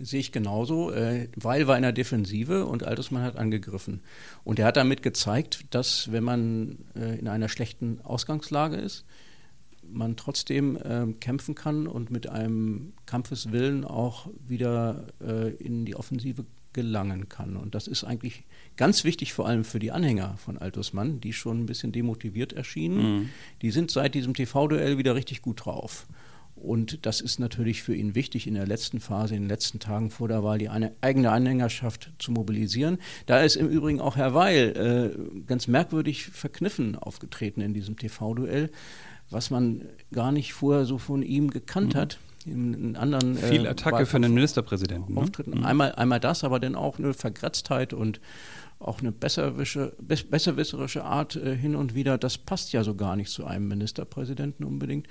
Sehe 0.00 0.20
ich 0.20 0.32
genauso. 0.32 0.92
Äh, 0.92 1.28
Weil 1.36 1.66
war 1.66 1.76
in 1.76 1.82
der 1.82 1.92
Defensive 1.92 2.64
und 2.64 2.84
Altersmann 2.84 3.22
hat 3.22 3.36
angegriffen. 3.36 4.00
Und 4.44 4.58
er 4.58 4.66
hat 4.66 4.76
damit 4.76 5.02
gezeigt, 5.02 5.66
dass 5.70 6.10
wenn 6.10 6.24
man 6.24 6.78
äh, 6.96 7.18
in 7.18 7.28
einer 7.28 7.48
schlechten 7.48 8.00
Ausgangslage 8.02 8.76
ist, 8.76 9.04
man 9.90 10.16
trotzdem 10.16 10.76
äh, 10.76 11.06
kämpfen 11.20 11.54
kann 11.54 11.86
und 11.86 12.10
mit 12.10 12.28
einem 12.28 12.92
Kampfeswillen 13.06 13.84
auch 13.84 14.28
wieder 14.46 15.06
äh, 15.20 15.50
in 15.54 15.84
die 15.84 15.96
Offensive 15.96 16.44
gelangen 16.72 17.28
kann. 17.28 17.56
Und 17.56 17.74
das 17.74 17.86
ist 17.86 18.04
eigentlich 18.04 18.44
ganz 18.76 19.04
wichtig, 19.04 19.32
vor 19.32 19.46
allem 19.46 19.64
für 19.64 19.78
die 19.78 19.92
Anhänger 19.92 20.36
von 20.36 20.58
Altusmann, 20.58 21.20
die 21.20 21.32
schon 21.32 21.60
ein 21.60 21.66
bisschen 21.66 21.92
demotiviert 21.92 22.52
erschienen. 22.52 22.96
Mhm. 22.96 23.28
Die 23.62 23.70
sind 23.70 23.90
seit 23.90 24.14
diesem 24.14 24.34
TV-Duell 24.34 24.98
wieder 24.98 25.14
richtig 25.14 25.40
gut 25.40 25.64
drauf. 25.64 26.06
Und 26.56 27.04
das 27.04 27.20
ist 27.20 27.40
natürlich 27.40 27.82
für 27.82 27.94
ihn 27.94 28.14
wichtig, 28.14 28.46
in 28.46 28.54
der 28.54 28.66
letzten 28.66 29.00
Phase, 29.00 29.34
in 29.34 29.42
den 29.42 29.48
letzten 29.48 29.80
Tagen 29.80 30.10
vor 30.10 30.28
der 30.28 30.42
Wahl, 30.44 30.58
die 30.58 30.68
eine 30.68 30.92
eigene 31.00 31.30
Anhängerschaft 31.30 32.12
zu 32.18 32.32
mobilisieren. 32.32 32.98
Da 33.26 33.40
ist 33.40 33.56
im 33.56 33.68
Übrigen 33.68 34.00
auch 34.00 34.16
Herr 34.16 34.34
Weil 34.34 35.12
äh, 35.36 35.42
ganz 35.46 35.66
merkwürdig 35.66 36.26
verkniffen 36.26 36.96
aufgetreten 36.96 37.60
in 37.60 37.74
diesem 37.74 37.96
TV-Duell, 37.96 38.70
was 39.30 39.50
man 39.50 39.82
gar 40.12 40.32
nicht 40.32 40.52
vorher 40.52 40.84
so 40.84 40.98
von 40.98 41.22
ihm 41.22 41.50
gekannt 41.50 41.94
mhm. 41.94 41.98
hat. 41.98 42.18
In, 42.46 42.96
anderen, 42.96 43.38
äh, 43.38 43.48
Viel 43.48 43.66
Attacke 43.66 44.02
äh, 44.02 44.06
für 44.06 44.16
einen 44.16 44.34
Ministerpräsidenten. 44.34 45.14
Ne? 45.14 45.26
Mhm. 45.46 45.64
Einmal, 45.64 45.92
einmal 45.92 46.20
das, 46.20 46.44
aber 46.44 46.60
dann 46.60 46.74
auch 46.74 46.98
eine 46.98 47.14
Verkratztheit 47.14 47.94
und 47.94 48.20
auch 48.78 49.00
eine 49.00 49.12
besserwisserische 49.12 51.04
Art 51.04 51.36
äh, 51.36 51.56
hin 51.56 51.74
und 51.74 51.94
wieder. 51.94 52.18
Das 52.18 52.36
passt 52.36 52.72
ja 52.72 52.84
so 52.84 52.94
gar 52.94 53.16
nicht 53.16 53.30
zu 53.30 53.46
einem 53.46 53.68
Ministerpräsidenten 53.68 54.64
unbedingt. 54.64 55.08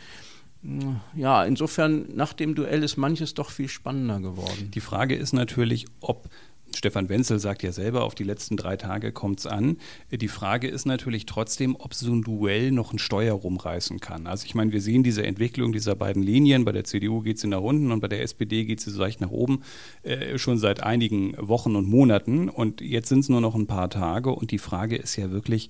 Ja, 1.14 1.44
insofern 1.44 2.16
nach 2.16 2.32
dem 2.32 2.56
Duell 2.56 2.84
ist 2.84 2.96
manches 2.96 3.34
doch 3.34 3.52
viel 3.52 3.68
spannender 3.68 4.22
geworden. 4.22 4.72
Die 4.74 4.80
Frage 4.80 5.14
ist 5.16 5.34
natürlich, 5.34 5.88
ob 6.00 6.30
Stefan 6.76 7.10
Wenzel 7.10 7.40
sagt 7.40 7.64
ja 7.64 7.72
selber, 7.72 8.04
auf 8.04 8.16
die 8.16 8.24
letzten 8.24 8.58
drei 8.58 8.78
Tage 8.78 9.12
kommt 9.12 9.40
es 9.40 9.48
an. 9.48 9.78
Die 10.12 10.28
Frage 10.28 10.68
ist 10.68 10.86
natürlich 10.86 11.26
trotzdem, 11.26 11.76
ob 11.78 11.94
so 11.94 12.12
ein 12.12 12.24
Duell 12.24 12.72
noch 12.72 12.94
ein 12.94 13.00
Steuer 13.00 13.34
rumreißen 13.34 14.00
kann. 14.00 14.28
Also 14.28 14.46
ich 14.46 14.56
meine, 14.56 14.72
wir 14.72 14.82
sehen 14.82 15.04
diese 15.04 15.24
Entwicklung 15.24 15.72
dieser 15.72 15.96
beiden 15.96 16.24
Linien. 16.24 16.66
Bei 16.66 16.72
der 16.72 16.84
CDU 16.84 17.22
geht 17.22 17.40
sie 17.40 17.48
nach 17.48 17.62
unten 17.62 17.92
und 17.92 18.00
bei 18.00 18.08
der 18.08 18.22
SPD 18.22 18.66
geht 18.66 18.82
sie 18.82 18.92
so 18.92 19.00
leicht 19.00 19.22
nach 19.22 19.32
oben, 19.32 19.62
äh, 20.04 20.38
schon 20.38 20.58
seit 20.58 20.82
einigen 20.82 21.36
Wochen 21.38 21.76
und 21.76 21.88
Monaten. 21.88 22.50
Und 22.50 22.82
jetzt 22.82 23.10
sind 23.10 23.20
es 23.20 23.30
nur 23.30 23.42
noch 23.42 23.56
ein 23.56 23.68
paar 23.68 23.90
Tage. 23.90 24.32
Und 24.32 24.52
die 24.52 24.60
Frage 24.60 24.96
ist 24.96 25.16
ja 25.16 25.32
wirklich, 25.32 25.70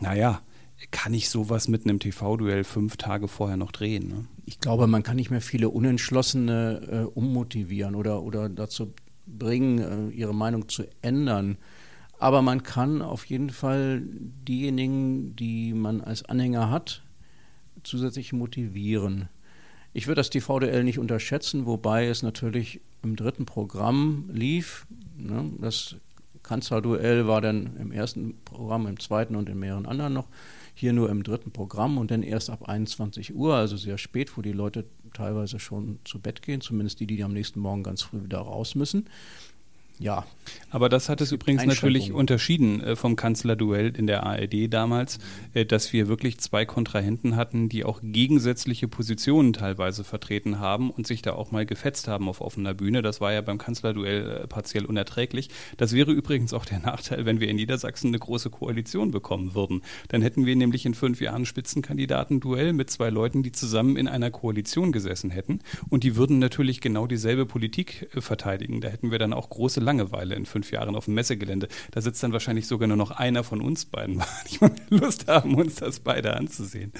naja, 0.00 0.42
kann 0.90 1.14
ich 1.14 1.28
sowas 1.28 1.68
mit 1.68 1.84
einem 1.84 2.00
TV-Duell 2.00 2.64
fünf 2.64 2.96
Tage 2.96 3.28
vorher 3.28 3.56
noch 3.56 3.72
drehen? 3.72 4.08
Ne? 4.08 4.24
Ich 4.44 4.58
glaube, 4.58 4.86
man 4.86 5.02
kann 5.02 5.16
nicht 5.16 5.30
mehr 5.30 5.40
viele 5.40 5.68
Unentschlossene 5.68 6.80
äh, 6.90 7.18
ummotivieren 7.18 7.94
oder, 7.94 8.22
oder 8.22 8.48
dazu 8.48 8.92
bringen, 9.26 9.78
äh, 9.78 10.14
ihre 10.14 10.34
Meinung 10.34 10.68
zu 10.68 10.84
ändern. 11.02 11.58
Aber 12.18 12.42
man 12.42 12.62
kann 12.62 13.02
auf 13.02 13.24
jeden 13.24 13.50
Fall 13.50 14.02
diejenigen, 14.04 15.34
die 15.34 15.74
man 15.74 16.00
als 16.00 16.24
Anhänger 16.24 16.70
hat, 16.70 17.02
zusätzlich 17.82 18.32
motivieren. 18.32 19.28
Ich 19.92 20.06
würde 20.06 20.20
das 20.20 20.30
TV-Duell 20.30 20.84
nicht 20.84 20.98
unterschätzen, 20.98 21.66
wobei 21.66 22.06
es 22.06 22.22
natürlich 22.22 22.80
im 23.02 23.16
dritten 23.16 23.44
Programm 23.44 24.30
lief. 24.32 24.86
Ne? 25.16 25.50
Das 25.60 25.96
Kanzlerduell 26.42 27.26
war 27.26 27.40
dann 27.40 27.76
im 27.76 27.92
ersten 27.92 28.34
Programm, 28.44 28.86
im 28.86 28.98
zweiten 28.98 29.36
und 29.36 29.48
in 29.48 29.58
mehreren 29.58 29.86
anderen 29.86 30.12
noch 30.12 30.28
hier 30.74 30.92
nur 30.92 31.10
im 31.10 31.22
dritten 31.22 31.50
Programm 31.50 31.98
und 31.98 32.10
dann 32.10 32.22
erst 32.22 32.50
ab 32.50 32.68
21 32.68 33.34
Uhr, 33.34 33.54
also 33.54 33.76
sehr 33.76 33.98
spät, 33.98 34.36
wo 34.36 34.42
die 34.42 34.52
Leute 34.52 34.84
teilweise 35.12 35.58
schon 35.58 35.98
zu 36.04 36.20
Bett 36.20 36.42
gehen, 36.42 36.60
zumindest 36.60 37.00
die, 37.00 37.06
die 37.06 37.22
am 37.22 37.32
nächsten 37.32 37.60
Morgen 37.60 37.82
ganz 37.82 38.02
früh 38.02 38.22
wieder 38.24 38.38
raus 38.38 38.74
müssen 38.74 39.06
ja. 39.98 40.24
Aber 40.70 40.88
das 40.88 41.08
hat 41.08 41.20
es 41.20 41.32
übrigens 41.32 41.64
natürlich 41.64 42.12
unterschieden 42.12 42.82
äh, 42.82 42.96
vom 42.96 43.14
Kanzlerduell 43.14 43.94
in 43.96 44.06
der 44.06 44.24
ARD 44.24 44.72
damals, 44.72 45.18
äh, 45.54 45.64
dass 45.64 45.92
wir 45.92 46.08
wirklich 46.08 46.38
zwei 46.38 46.64
Kontrahenten 46.64 47.36
hatten, 47.36 47.68
die 47.68 47.84
auch 47.84 48.00
gegensätzliche 48.02 48.88
Positionen 48.88 49.52
teilweise 49.52 50.02
vertreten 50.02 50.58
haben 50.58 50.90
und 50.90 51.06
sich 51.06 51.22
da 51.22 51.34
auch 51.34 51.52
mal 51.52 51.66
gefetzt 51.66 52.08
haben 52.08 52.28
auf 52.28 52.40
offener 52.40 52.74
Bühne. 52.74 53.02
Das 53.02 53.20
war 53.20 53.32
ja 53.32 53.40
beim 53.42 53.58
Kanzlerduell 53.58 54.42
äh, 54.42 54.46
partiell 54.46 54.86
unerträglich. 54.86 55.50
Das 55.76 55.92
wäre 55.92 56.10
übrigens 56.10 56.54
auch 56.54 56.64
der 56.64 56.80
Nachteil, 56.80 57.24
wenn 57.26 57.38
wir 57.38 57.48
in 57.48 57.56
Niedersachsen 57.56 58.08
eine 58.08 58.18
große 58.18 58.50
Koalition 58.50 59.10
bekommen 59.10 59.54
würden. 59.54 59.82
Dann 60.08 60.22
hätten 60.22 60.46
wir 60.46 60.56
nämlich 60.56 60.86
in 60.86 60.94
fünf 60.94 61.20
Jahren 61.20 61.44
Spitzenkandidaten-Duell 61.46 62.72
mit 62.72 62.90
zwei 62.90 63.10
Leuten, 63.10 63.42
die 63.42 63.52
zusammen 63.52 63.96
in 63.96 64.08
einer 64.08 64.30
Koalition 64.30 64.90
gesessen 64.90 65.30
hätten 65.30 65.60
und 65.90 66.02
die 66.02 66.16
würden 66.16 66.38
natürlich 66.38 66.80
genau 66.80 67.06
dieselbe 67.06 67.46
Politik 67.46 68.08
verteidigen. 68.18 68.80
Da 68.80 68.88
hätten 68.88 69.10
wir 69.10 69.18
dann 69.18 69.32
auch 69.32 69.50
große 69.50 69.80
Langeweile 69.92 70.34
in 70.34 70.46
fünf 70.46 70.72
Jahren 70.72 70.96
auf 70.96 71.04
dem 71.04 71.14
Messegelände. 71.14 71.68
Da 71.90 72.00
sitzt 72.00 72.22
dann 72.22 72.32
wahrscheinlich 72.32 72.66
sogar 72.66 72.88
nur 72.88 72.96
noch 72.96 73.10
einer 73.10 73.44
von 73.44 73.60
uns 73.60 73.84
beiden, 73.84 74.20
weil 74.60 74.70
mal 74.70 74.76
Lust 74.88 75.28
haben, 75.28 75.54
uns 75.54 75.76
das 75.76 76.00
beide 76.00 76.34
anzusehen. 76.34 76.92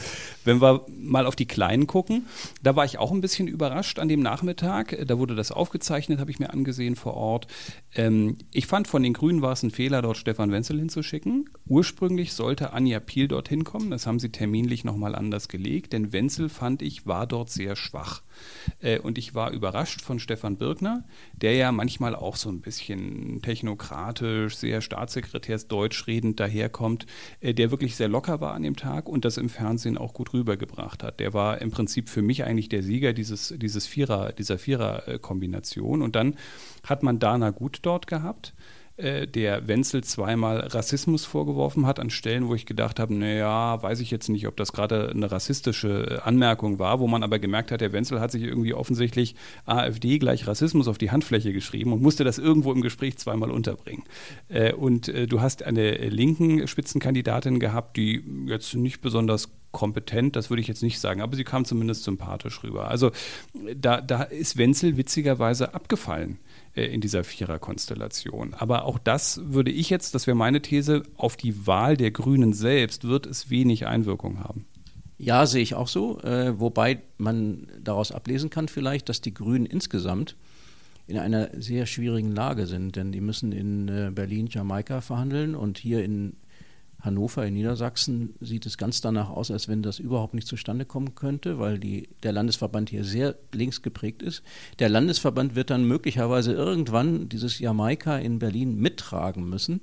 Wenn 0.44 0.60
wir 0.60 0.84
mal 0.88 1.24
auf 1.24 1.36
die 1.36 1.46
Kleinen 1.46 1.86
gucken, 1.86 2.26
da 2.62 2.76
war 2.76 2.84
ich 2.84 2.98
auch 2.98 3.10
ein 3.10 3.22
bisschen 3.22 3.48
überrascht 3.48 3.98
an 3.98 4.08
dem 4.08 4.20
Nachmittag. 4.20 4.96
Da 5.06 5.18
wurde 5.18 5.34
das 5.34 5.52
aufgezeichnet, 5.52 6.20
habe 6.20 6.30
ich 6.30 6.38
mir 6.38 6.52
angesehen 6.52 6.94
vor 6.94 7.14
Ort. 7.14 7.46
Ähm, 7.94 8.36
ich 8.52 8.66
fand, 8.66 8.88
von 8.88 9.02
den 9.02 9.14
Grünen 9.14 9.40
war 9.40 9.52
es 9.52 9.62
ein 9.62 9.70
Fehler, 9.70 10.02
dort 10.02 10.18
Stefan 10.18 10.52
Wenzel 10.52 10.78
hinzuschicken. 10.78 11.48
Ursprünglich 11.66 12.34
sollte 12.34 12.74
Anja 12.74 13.00
Piel 13.00 13.26
dorthin 13.28 13.64
kommen. 13.64 13.90
Das 13.90 14.06
haben 14.06 14.18
sie 14.18 14.30
terminlich 14.30 14.84
nochmal 14.84 15.14
anders 15.14 15.48
gelegt, 15.48 15.94
denn 15.94 16.12
Wenzel, 16.12 16.50
fand 16.50 16.82
ich, 16.82 17.06
war 17.06 17.26
dort 17.26 17.48
sehr 17.48 17.74
schwach. 17.74 18.22
Äh, 18.80 18.98
und 18.98 19.18
ich 19.18 19.34
war 19.34 19.50
überrascht 19.50 20.00
von 20.02 20.18
Stefan 20.18 20.56
Birkner, 20.56 21.04
der 21.32 21.54
ja 21.54 21.72
manchmal 21.72 22.14
auch 22.14 22.36
so 22.36 22.48
ein 22.48 22.60
bisschen 22.60 23.40
technokratisch, 23.42 24.56
sehr 24.56 24.80
staatssekretärsdeutsch 24.80 26.06
redend 26.06 26.40
daherkommt, 26.40 27.06
äh, 27.40 27.54
der 27.54 27.70
wirklich 27.70 27.96
sehr 27.96 28.08
locker 28.08 28.40
war 28.40 28.54
an 28.54 28.62
dem 28.62 28.76
Tag 28.76 29.08
und 29.08 29.24
das 29.24 29.36
im 29.36 29.48
Fernsehen 29.48 29.98
auch 29.98 30.14
gut 30.14 30.32
rübergebracht 30.32 31.02
hat. 31.02 31.20
Der 31.20 31.32
war 31.34 31.60
im 31.60 31.70
Prinzip 31.70 32.08
für 32.08 32.22
mich 32.22 32.44
eigentlich 32.44 32.68
der 32.68 32.82
Sieger 32.82 33.12
dieses, 33.12 33.54
dieses 33.56 33.86
Vierer, 33.86 34.32
dieser 34.32 34.58
Vierer-Kombination. 34.58 36.02
Und 36.02 36.16
dann 36.16 36.36
hat 36.84 37.02
man 37.02 37.18
Dana 37.18 37.50
Gut 37.50 37.80
dort 37.82 38.06
gehabt 38.06 38.54
äh, 38.96 39.26
der 39.26 39.68
Wenzel 39.68 40.04
zweimal 40.04 40.60
Rassismus 40.60 41.24
vorgeworfen 41.24 41.86
hat, 41.86 41.98
an 41.98 42.10
Stellen, 42.10 42.48
wo 42.48 42.54
ich 42.54 42.66
gedacht 42.66 43.00
habe, 43.00 43.14
naja, 43.14 43.82
weiß 43.82 44.00
ich 44.00 44.10
jetzt 44.10 44.28
nicht, 44.28 44.46
ob 44.46 44.56
das 44.56 44.72
gerade 44.72 45.10
eine 45.10 45.30
rassistische 45.30 46.20
Anmerkung 46.24 46.78
war, 46.78 47.00
wo 47.00 47.06
man 47.06 47.22
aber 47.22 47.38
gemerkt 47.38 47.70
hat, 47.70 47.80
der 47.80 47.92
Wenzel 47.92 48.20
hat 48.20 48.30
sich 48.30 48.42
irgendwie 48.42 48.74
offensichtlich 48.74 49.34
AfD 49.64 50.18
gleich 50.18 50.46
Rassismus 50.46 50.88
auf 50.88 50.98
die 50.98 51.10
Handfläche 51.10 51.52
geschrieben 51.52 51.92
und 51.92 52.02
musste 52.02 52.22
das 52.22 52.38
irgendwo 52.38 52.72
im 52.72 52.82
Gespräch 52.82 53.16
zweimal 53.16 53.50
unterbringen. 53.50 54.04
Äh, 54.48 54.72
und 54.72 55.08
äh, 55.08 55.26
du 55.26 55.40
hast 55.40 55.62
eine 55.62 55.92
linken 55.92 56.66
Spitzenkandidatin 56.68 57.60
gehabt, 57.60 57.96
die 57.96 58.22
jetzt 58.46 58.74
nicht 58.74 59.00
besonders 59.00 59.48
kompetent, 59.72 60.36
das 60.36 60.50
würde 60.50 60.60
ich 60.60 60.68
jetzt 60.68 60.82
nicht 60.82 61.00
sagen, 61.00 61.22
aber 61.22 61.34
sie 61.34 61.44
kam 61.44 61.64
zumindest 61.64 62.04
sympathisch 62.04 62.62
rüber. 62.62 62.88
Also 62.88 63.10
da, 63.74 64.00
da 64.00 64.22
ist 64.22 64.58
Wenzel 64.58 64.96
witzigerweise 64.96 65.74
abgefallen. 65.74 66.38
Äh, 66.74 66.86
in 66.86 67.02
dieser 67.02 67.22
Viererkonstellation. 67.22 68.54
Aber 68.54 68.86
auch 68.86 68.98
das 68.98 69.40
würde 69.44 69.70
ich 69.70 69.90
jetzt, 69.90 70.14
das 70.14 70.26
wäre 70.26 70.34
meine 70.36 70.62
These, 70.62 71.02
auf 71.16 71.36
die 71.36 71.66
Wahl 71.66 71.98
der 71.98 72.10
Grünen 72.10 72.54
selbst 72.54 73.06
wird 73.06 73.26
es 73.26 73.50
wenig 73.50 73.86
Einwirkung 73.86 74.40
haben. 74.40 74.64
Ja, 75.18 75.44
sehe 75.44 75.62
ich 75.62 75.74
auch 75.74 75.88
so. 75.88 76.18
Äh, 76.20 76.58
wobei 76.58 77.02
man 77.18 77.68
daraus 77.78 78.10
ablesen 78.10 78.48
kann 78.48 78.68
vielleicht, 78.68 79.10
dass 79.10 79.20
die 79.20 79.34
Grünen 79.34 79.66
insgesamt 79.66 80.34
in 81.06 81.18
einer 81.18 81.50
sehr 81.52 81.84
schwierigen 81.84 82.32
Lage 82.32 82.66
sind, 82.66 82.96
denn 82.96 83.12
die 83.12 83.20
müssen 83.20 83.52
in 83.52 83.88
äh, 83.88 84.10
Berlin 84.10 84.48
Jamaika 84.50 85.02
verhandeln 85.02 85.54
und 85.54 85.76
hier 85.76 86.02
in 86.02 86.36
Hannover 87.02 87.44
in 87.44 87.54
Niedersachsen 87.54 88.34
sieht 88.40 88.64
es 88.64 88.78
ganz 88.78 89.00
danach 89.00 89.28
aus, 89.28 89.50
als 89.50 89.66
wenn 89.66 89.82
das 89.82 89.98
überhaupt 89.98 90.34
nicht 90.34 90.46
zustande 90.46 90.84
kommen 90.84 91.16
könnte, 91.16 91.58
weil 91.58 91.78
die, 91.78 92.08
der 92.22 92.32
Landesverband 92.32 92.90
hier 92.90 93.04
sehr 93.04 93.34
links 93.52 93.82
geprägt 93.82 94.22
ist. 94.22 94.42
Der 94.78 94.88
Landesverband 94.88 95.56
wird 95.56 95.70
dann 95.70 95.84
möglicherweise 95.84 96.52
irgendwann 96.52 97.28
dieses 97.28 97.58
Jamaika 97.58 98.18
in 98.18 98.38
Berlin 98.38 98.76
mittragen 98.76 99.48
müssen. 99.48 99.80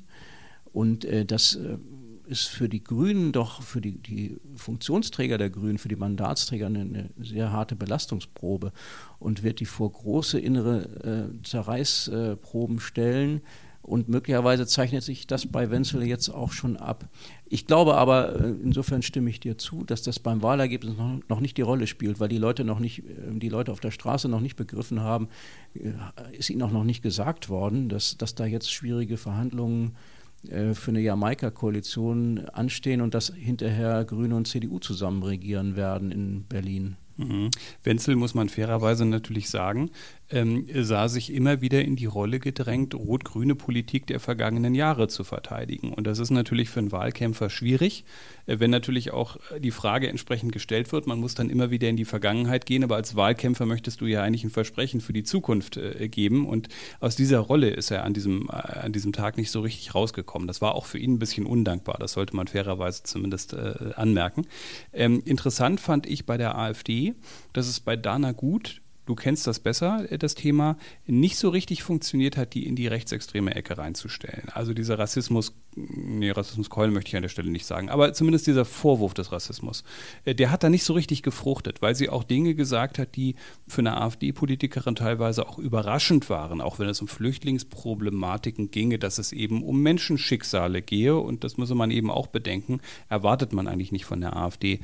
Und 0.71 1.03
äh, 1.03 1.25
das 1.25 1.55
äh, 1.55 1.77
ist 2.25 2.47
für 2.47 2.69
die 2.69 2.83
Grünen 2.83 3.33
doch, 3.33 3.63
für 3.63 3.81
die, 3.81 3.97
die, 3.97 4.37
Funktionsträger 4.55 5.37
der 5.37 5.49
Grünen, 5.49 5.77
für 5.77 5.89
die 5.89 5.95
Mandatsträger 5.97 6.67
eine, 6.67 6.81
eine, 6.81 7.09
sehr 7.17 7.51
harte 7.51 7.75
Belastungsprobe 7.75 8.71
und 9.17 9.43
wird 9.43 9.59
die 9.59 9.65
vor 9.65 9.91
große 9.91 10.39
innere 10.39 11.31
äh, 11.33 11.43
Zerreißproben 11.43 12.79
stellen 12.79 13.41
und 13.81 14.09
möglicherweise 14.09 14.67
zeichnet 14.67 15.03
sich 15.03 15.25
das 15.25 15.47
bei 15.47 15.71
Wenzel 15.71 16.03
jetzt 16.03 16.29
auch 16.29 16.51
schon 16.51 16.77
ab. 16.77 17.09
Ich 17.45 17.65
glaube 17.65 17.95
aber, 17.95 18.35
äh, 18.39 18.49
insofern 18.61 19.01
stimme 19.01 19.29
ich 19.29 19.39
dir 19.39 19.57
zu, 19.57 19.83
dass 19.83 20.03
das 20.03 20.19
beim 20.19 20.43
Wahlergebnis 20.43 20.95
noch, 21.27 21.39
nicht 21.39 21.57
die 21.57 21.63
Rolle 21.63 21.87
spielt, 21.87 22.19
weil 22.19 22.29
die 22.29 22.37
Leute 22.37 22.63
noch 22.63 22.79
nicht, 22.79 22.99
äh, 22.99 23.31
die 23.33 23.49
Leute 23.49 23.71
auf 23.71 23.79
der 23.79 23.91
Straße 23.91 24.29
noch 24.29 24.41
nicht 24.41 24.55
begriffen 24.55 24.99
haben, 24.99 25.29
äh, 25.73 25.91
ist 26.37 26.49
ihnen 26.49 26.61
auch 26.61 26.71
noch 26.71 26.83
nicht 26.83 27.01
gesagt 27.01 27.49
worden, 27.49 27.89
dass, 27.89 28.17
dass 28.17 28.35
da 28.35 28.45
jetzt 28.45 28.71
schwierige 28.71 29.17
Verhandlungen 29.17 29.95
für 30.41 30.91
eine 30.91 31.01
Jamaika-Koalition 31.01 32.45
anstehen 32.53 33.01
und 33.01 33.13
dass 33.13 33.33
hinterher 33.35 34.05
Grüne 34.05 34.37
und 34.37 34.47
CDU 34.47 34.79
zusammen 34.79 35.21
regieren 35.21 35.75
werden 35.75 36.13
in 36.13 36.45
Berlin. 36.45 36.95
Mhm. 37.19 37.49
Wenzel 37.83 38.15
muss 38.15 38.33
man 38.33 38.47
fairerweise 38.47 39.03
natürlich 39.05 39.49
sagen, 39.49 39.91
ähm, 40.31 40.67
sah 40.73 41.07
sich 41.07 41.33
immer 41.33 41.61
wieder 41.61 41.81
in 41.81 41.95
die 41.95 42.05
Rolle 42.05 42.39
gedrängt, 42.39 42.93
rot-grüne 42.93 43.55
Politik 43.55 44.07
der 44.07 44.19
vergangenen 44.19 44.75
Jahre 44.75 45.07
zu 45.07 45.23
verteidigen. 45.23 45.93
Und 45.93 46.05
das 46.05 46.19
ist 46.19 46.29
natürlich 46.29 46.69
für 46.69 46.79
einen 46.79 46.91
Wahlkämpfer 46.91 47.49
schwierig, 47.49 48.05
äh, 48.45 48.59
wenn 48.59 48.69
natürlich 48.71 49.11
auch 49.11 49.37
die 49.59 49.71
Frage 49.71 50.07
entsprechend 50.07 50.51
gestellt 50.51 50.91
wird. 50.91 51.07
Man 51.07 51.19
muss 51.19 51.35
dann 51.35 51.49
immer 51.49 51.71
wieder 51.71 51.89
in 51.89 51.97
die 51.97 52.05
Vergangenheit 52.05 52.65
gehen, 52.65 52.83
aber 52.83 52.95
als 52.95 53.15
Wahlkämpfer 53.15 53.65
möchtest 53.65 54.01
du 54.01 54.05
ja 54.05 54.21
eigentlich 54.23 54.43
ein 54.43 54.49
Versprechen 54.49 55.01
für 55.01 55.13
die 55.13 55.23
Zukunft 55.23 55.77
äh, 55.77 56.07
geben. 56.09 56.47
Und 56.47 56.69
aus 56.99 57.15
dieser 57.15 57.39
Rolle 57.39 57.69
ist 57.69 57.91
er 57.91 58.03
an 58.03 58.13
diesem, 58.13 58.49
äh, 58.49 58.79
an 58.79 58.93
diesem 58.93 59.13
Tag 59.13 59.37
nicht 59.37 59.51
so 59.51 59.61
richtig 59.61 59.95
rausgekommen. 59.95 60.47
Das 60.47 60.61
war 60.61 60.75
auch 60.75 60.85
für 60.85 60.99
ihn 60.99 61.13
ein 61.13 61.19
bisschen 61.19 61.45
undankbar. 61.45 61.97
Das 61.99 62.13
sollte 62.13 62.35
man 62.35 62.47
fairerweise 62.47 63.03
zumindest 63.03 63.53
äh, 63.53 63.93
anmerken. 63.95 64.45
Ähm, 64.93 65.21
interessant 65.25 65.79
fand 65.79 66.05
ich 66.05 66.25
bei 66.25 66.37
der 66.37 66.57
AfD, 66.57 67.15
dass 67.53 67.67
es 67.67 67.79
bei 67.79 67.95
Dana 67.95 68.31
Gut 68.31 68.81
du 69.09 69.15
kennst 69.15 69.47
das 69.47 69.59
besser, 69.59 70.05
äh, 70.11 70.17
das 70.19 70.35
Thema, 70.35 70.77
nicht 71.07 71.37
so 71.37 71.49
richtig 71.49 71.81
funktioniert 71.81 72.37
hat, 72.37 72.53
die 72.53 72.67
in 72.67 72.75
die 72.75 72.87
rechtsextreme 72.87 73.55
Ecke 73.55 73.77
reinzustellen. 73.77 74.49
Also 74.53 74.73
dieser 74.73 74.99
Rassismus, 74.99 75.53
nee, 75.87 76.31
Rassismuskeulen 76.31 76.93
möchte 76.93 77.09
ich 77.09 77.15
an 77.15 77.21
der 77.21 77.29
Stelle 77.29 77.49
nicht 77.49 77.65
sagen, 77.65 77.89
aber 77.89 78.13
zumindest 78.13 78.47
dieser 78.47 78.65
Vorwurf 78.65 79.13
des 79.13 79.31
Rassismus, 79.31 79.83
äh, 80.25 80.35
der 80.35 80.51
hat 80.51 80.63
da 80.63 80.69
nicht 80.69 80.83
so 80.83 80.93
richtig 80.93 81.23
gefruchtet, 81.23 81.81
weil 81.81 81.95
sie 81.95 82.09
auch 82.09 82.23
Dinge 82.23 82.55
gesagt 82.55 82.99
hat, 82.99 83.15
die 83.15 83.35
für 83.67 83.79
eine 83.79 83.97
AfD-Politikerin 83.97 84.95
teilweise 84.95 85.47
auch 85.47 85.57
überraschend 85.57 86.29
waren, 86.29 86.61
auch 86.61 86.79
wenn 86.79 86.89
es 86.89 87.01
um 87.01 87.07
Flüchtlingsproblematiken 87.07 88.71
ginge, 88.71 88.99
dass 88.99 89.17
es 89.17 89.31
eben 89.31 89.63
um 89.63 89.81
Menschenschicksale 89.81 90.81
gehe 90.81 91.17
und 91.17 91.43
das 91.43 91.57
muss 91.57 91.73
man 91.73 91.91
eben 91.91 92.11
auch 92.11 92.27
bedenken, 92.27 92.81
erwartet 93.07 93.53
man 93.53 93.67
eigentlich 93.67 93.91
nicht 93.91 94.05
von 94.05 94.21
der 94.21 94.35
AfD. 94.35 94.79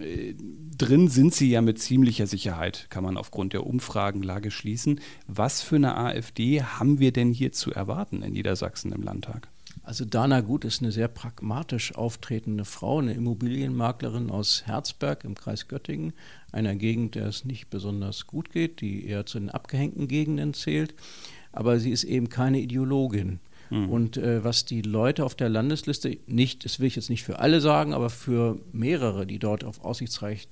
Äh, 0.00 0.34
drin 0.76 1.08
sind 1.08 1.34
sie 1.34 1.50
ja 1.50 1.62
mit 1.62 1.78
ziemlicher 1.78 2.26
Sicherheit, 2.26 2.86
kann 2.90 3.04
man 3.04 3.16
aufgrund 3.16 3.52
der 3.52 3.66
Umfragenlage 3.66 4.50
schließen. 4.50 5.00
Was 5.26 5.62
für 5.62 5.76
eine 5.76 5.96
AfD 5.96 6.62
haben 6.62 6.98
wir 6.98 7.12
denn 7.12 7.32
hier 7.32 7.52
zu 7.52 7.72
erwarten 7.72 8.22
in 8.22 8.32
Niedersachsen 8.32 8.92
im 8.92 9.02
Landtag? 9.02 9.48
Also 9.86 10.04
Dana 10.04 10.40
Gut 10.40 10.64
ist 10.64 10.82
eine 10.82 10.90
sehr 10.90 11.06
pragmatisch 11.06 11.94
auftretende 11.94 12.64
Frau, 12.64 12.98
eine 12.98 13.14
Immobilienmaklerin 13.14 14.32
aus 14.32 14.64
Herzberg 14.66 15.22
im 15.22 15.36
Kreis 15.36 15.68
Göttingen, 15.68 16.12
einer 16.50 16.74
Gegend, 16.74 17.14
der 17.14 17.26
es 17.26 17.44
nicht 17.44 17.70
besonders 17.70 18.26
gut 18.26 18.50
geht, 18.50 18.80
die 18.80 19.06
eher 19.06 19.26
zu 19.26 19.38
den 19.38 19.48
abgehängten 19.48 20.08
Gegenden 20.08 20.54
zählt. 20.54 20.96
Aber 21.52 21.78
sie 21.78 21.92
ist 21.92 22.02
eben 22.02 22.28
keine 22.28 22.58
Ideologin. 22.58 23.38
Mhm. 23.70 23.88
Und 23.88 24.16
äh, 24.16 24.42
was 24.42 24.64
die 24.64 24.82
Leute 24.82 25.24
auf 25.24 25.36
der 25.36 25.50
Landesliste 25.50 26.18
nicht, 26.26 26.64
das 26.64 26.80
will 26.80 26.88
ich 26.88 26.96
jetzt 26.96 27.08
nicht 27.08 27.22
für 27.22 27.38
alle 27.38 27.60
sagen, 27.60 27.94
aber 27.94 28.10
für 28.10 28.58
mehrere, 28.72 29.24
die 29.24 29.38
dort 29.38 29.62
auf 29.62 29.84
aussichtsreichen 29.84 30.50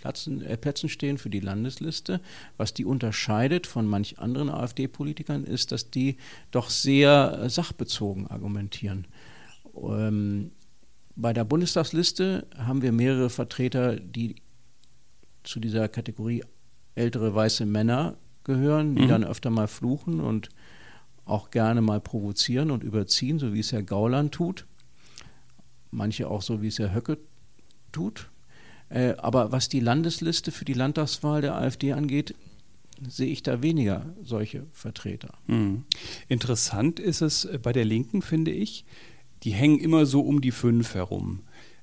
Plätzen, 0.00 0.42
äh, 0.42 0.56
Plätzen 0.56 0.88
stehen 0.88 1.18
für 1.18 1.30
die 1.30 1.40
Landesliste, 1.40 2.20
was 2.56 2.74
die 2.74 2.84
unterscheidet 2.84 3.66
von 3.66 3.86
manch 3.86 4.18
anderen 4.18 4.48
AfD-Politikern, 4.48 5.44
ist, 5.44 5.72
dass 5.72 5.90
die 5.90 6.16
doch 6.50 6.70
sehr 6.70 7.40
äh, 7.42 7.50
sachbezogen 7.50 8.26
argumentieren. 8.26 9.06
Ähm, 9.74 10.52
bei 11.16 11.32
der 11.32 11.44
Bundestagsliste 11.44 12.46
haben 12.56 12.82
wir 12.82 12.92
mehrere 12.92 13.30
Vertreter, 13.30 13.96
die 13.96 14.36
zu 15.42 15.60
dieser 15.60 15.88
Kategorie 15.88 16.44
ältere 16.94 17.34
weiße 17.34 17.66
Männer 17.66 18.16
gehören, 18.44 18.94
die 18.94 19.02
mhm. 19.02 19.08
dann 19.08 19.24
öfter 19.24 19.50
mal 19.50 19.68
fluchen 19.68 20.20
und 20.20 20.48
auch 21.24 21.50
gerne 21.50 21.80
mal 21.80 22.00
provozieren 22.00 22.70
und 22.70 22.82
überziehen, 22.82 23.38
so 23.38 23.52
wie 23.52 23.60
es 23.60 23.72
Herr 23.72 23.82
Gauland 23.82 24.32
tut. 24.32 24.66
Manche 25.90 26.28
auch 26.28 26.42
so, 26.42 26.62
wie 26.62 26.68
es 26.68 26.78
Herr 26.78 26.94
Höcke 26.94 27.18
tut. 27.92 28.30
Äh, 28.90 29.14
aber 29.18 29.52
was 29.52 29.68
die 29.68 29.80
Landesliste 29.80 30.52
für 30.52 30.64
die 30.64 30.74
Landtagswahl 30.74 31.40
der 31.40 31.54
AfD 31.56 31.92
angeht, 31.92 32.34
sehe 33.08 33.28
ich 33.28 33.42
da 33.42 33.62
weniger 33.62 34.06
solche 34.22 34.66
Vertreter. 34.72 35.34
Mhm. 35.46 35.84
Interessant 36.28 37.00
ist 37.00 37.22
es 37.22 37.44
äh, 37.44 37.58
bei 37.62 37.72
der 37.72 37.84
Linken, 37.84 38.20
finde 38.20 38.50
ich. 38.50 38.84
Die 39.42 39.52
hängen 39.52 39.78
immer 39.78 40.04
so 40.04 40.20
um 40.20 40.40
die 40.40 40.50
fünf 40.50 40.94
herum. 40.94 41.40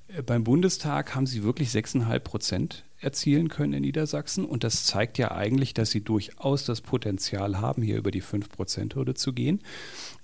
Äh, 0.08 0.22
beim 0.22 0.44
Bundestag 0.44 1.14
haben 1.14 1.26
sie 1.26 1.42
wirklich 1.42 1.70
6,5 1.70 2.18
Prozent 2.20 2.84
erzielen 3.00 3.48
können 3.48 3.72
in 3.72 3.82
Niedersachsen. 3.82 4.44
Und 4.44 4.62
das 4.62 4.84
zeigt 4.84 5.18
ja 5.18 5.32
eigentlich, 5.32 5.74
dass 5.74 5.90
sie 5.90 6.02
durchaus 6.02 6.64
das 6.64 6.80
Potenzial 6.80 7.60
haben, 7.60 7.82
hier 7.82 7.96
über 7.96 8.10
die 8.10 8.22
5-Prozent-Hürde 8.22 9.14
zu 9.14 9.32
gehen. 9.32 9.60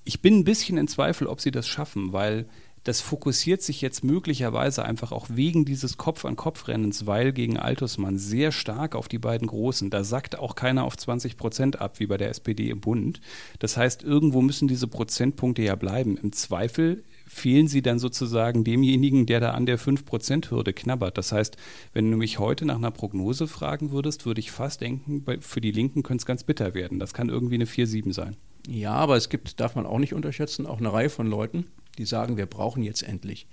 Ich 0.04 0.20
bin 0.20 0.38
ein 0.38 0.44
bisschen 0.44 0.76
in 0.76 0.88
Zweifel, 0.88 1.26
ob 1.26 1.40
sie 1.40 1.50
das 1.50 1.66
schaffen, 1.66 2.12
weil 2.12 2.46
das 2.84 3.00
fokussiert 3.00 3.62
sich 3.62 3.80
jetzt 3.80 4.04
möglicherweise 4.04 4.84
einfach 4.84 5.10
auch 5.10 5.26
wegen 5.30 5.64
dieses 5.64 5.96
Kopf-an-Kopf-Rennens, 5.96 7.06
weil 7.06 7.32
gegen 7.32 7.56
Altusmann 7.56 8.18
sehr 8.18 8.52
stark 8.52 8.94
auf 8.94 9.08
die 9.08 9.18
beiden 9.18 9.48
Großen. 9.48 9.90
Da 9.90 10.04
sackt 10.04 10.38
auch 10.38 10.54
keiner 10.54 10.84
auf 10.84 10.96
20 10.96 11.36
Prozent 11.36 11.80
ab, 11.80 11.98
wie 11.98 12.06
bei 12.06 12.18
der 12.18 12.28
SPD 12.28 12.68
im 12.68 12.80
Bund. 12.80 13.20
Das 13.58 13.76
heißt, 13.76 14.02
irgendwo 14.02 14.42
müssen 14.42 14.68
diese 14.68 14.86
Prozentpunkte 14.86 15.62
ja 15.62 15.74
bleiben. 15.76 16.18
Im 16.18 16.32
Zweifel 16.32 17.02
fehlen 17.26 17.68
sie 17.68 17.80
dann 17.80 17.98
sozusagen 17.98 18.64
demjenigen, 18.64 19.24
der 19.24 19.40
da 19.40 19.52
an 19.52 19.64
der 19.64 19.78
5%-Hürde 19.78 20.74
knabbert. 20.74 21.16
Das 21.16 21.32
heißt, 21.32 21.56
wenn 21.94 22.10
du 22.10 22.18
mich 22.18 22.38
heute 22.38 22.66
nach 22.66 22.76
einer 22.76 22.90
Prognose 22.90 23.46
fragen 23.46 23.92
würdest, 23.92 24.26
würde 24.26 24.40
ich 24.40 24.50
fast 24.50 24.82
denken, 24.82 25.24
für 25.40 25.62
die 25.62 25.72
Linken 25.72 26.02
könnte 26.02 26.22
es 26.22 26.26
ganz 26.26 26.44
bitter 26.44 26.74
werden. 26.74 26.98
Das 26.98 27.14
kann 27.14 27.30
irgendwie 27.30 27.54
eine 27.54 27.64
4-7 27.64 28.12
sein. 28.12 28.36
Ja, 28.68 28.92
aber 28.92 29.16
es 29.16 29.28
gibt, 29.28 29.60
darf 29.60 29.74
man 29.74 29.86
auch 29.86 29.98
nicht 29.98 30.14
unterschätzen, 30.14 30.66
auch 30.66 30.78
eine 30.78 30.92
Reihe 30.92 31.10
von 31.10 31.26
Leuten, 31.26 31.66
die 31.96 32.06
sagen, 32.06 32.36
wir 32.36 32.46
brauchen 32.46 32.82
jetzt 32.82 33.02
endlich 33.02 33.46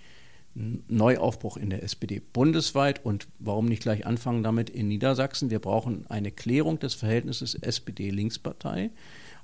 einen 0.56 0.84
Neuaufbruch 0.88 1.58
in 1.58 1.70
der 1.70 1.84
SPD 1.84 2.22
bundesweit 2.34 3.06
und 3.06 3.28
warum 3.40 3.66
nicht 3.66 3.84
gleich 3.84 4.06
anfangen 4.06 4.44
damit 4.44 4.70
in 4.70 4.88
Niedersachsen. 4.88 5.50
Wir 5.50 5.60
brauchen 5.60 6.06
eine 6.08 6.32
Klärung 6.32 6.80
des 6.80 6.94
Verhältnisses 6.94 7.56
SPD-Linkspartei, 7.56 8.92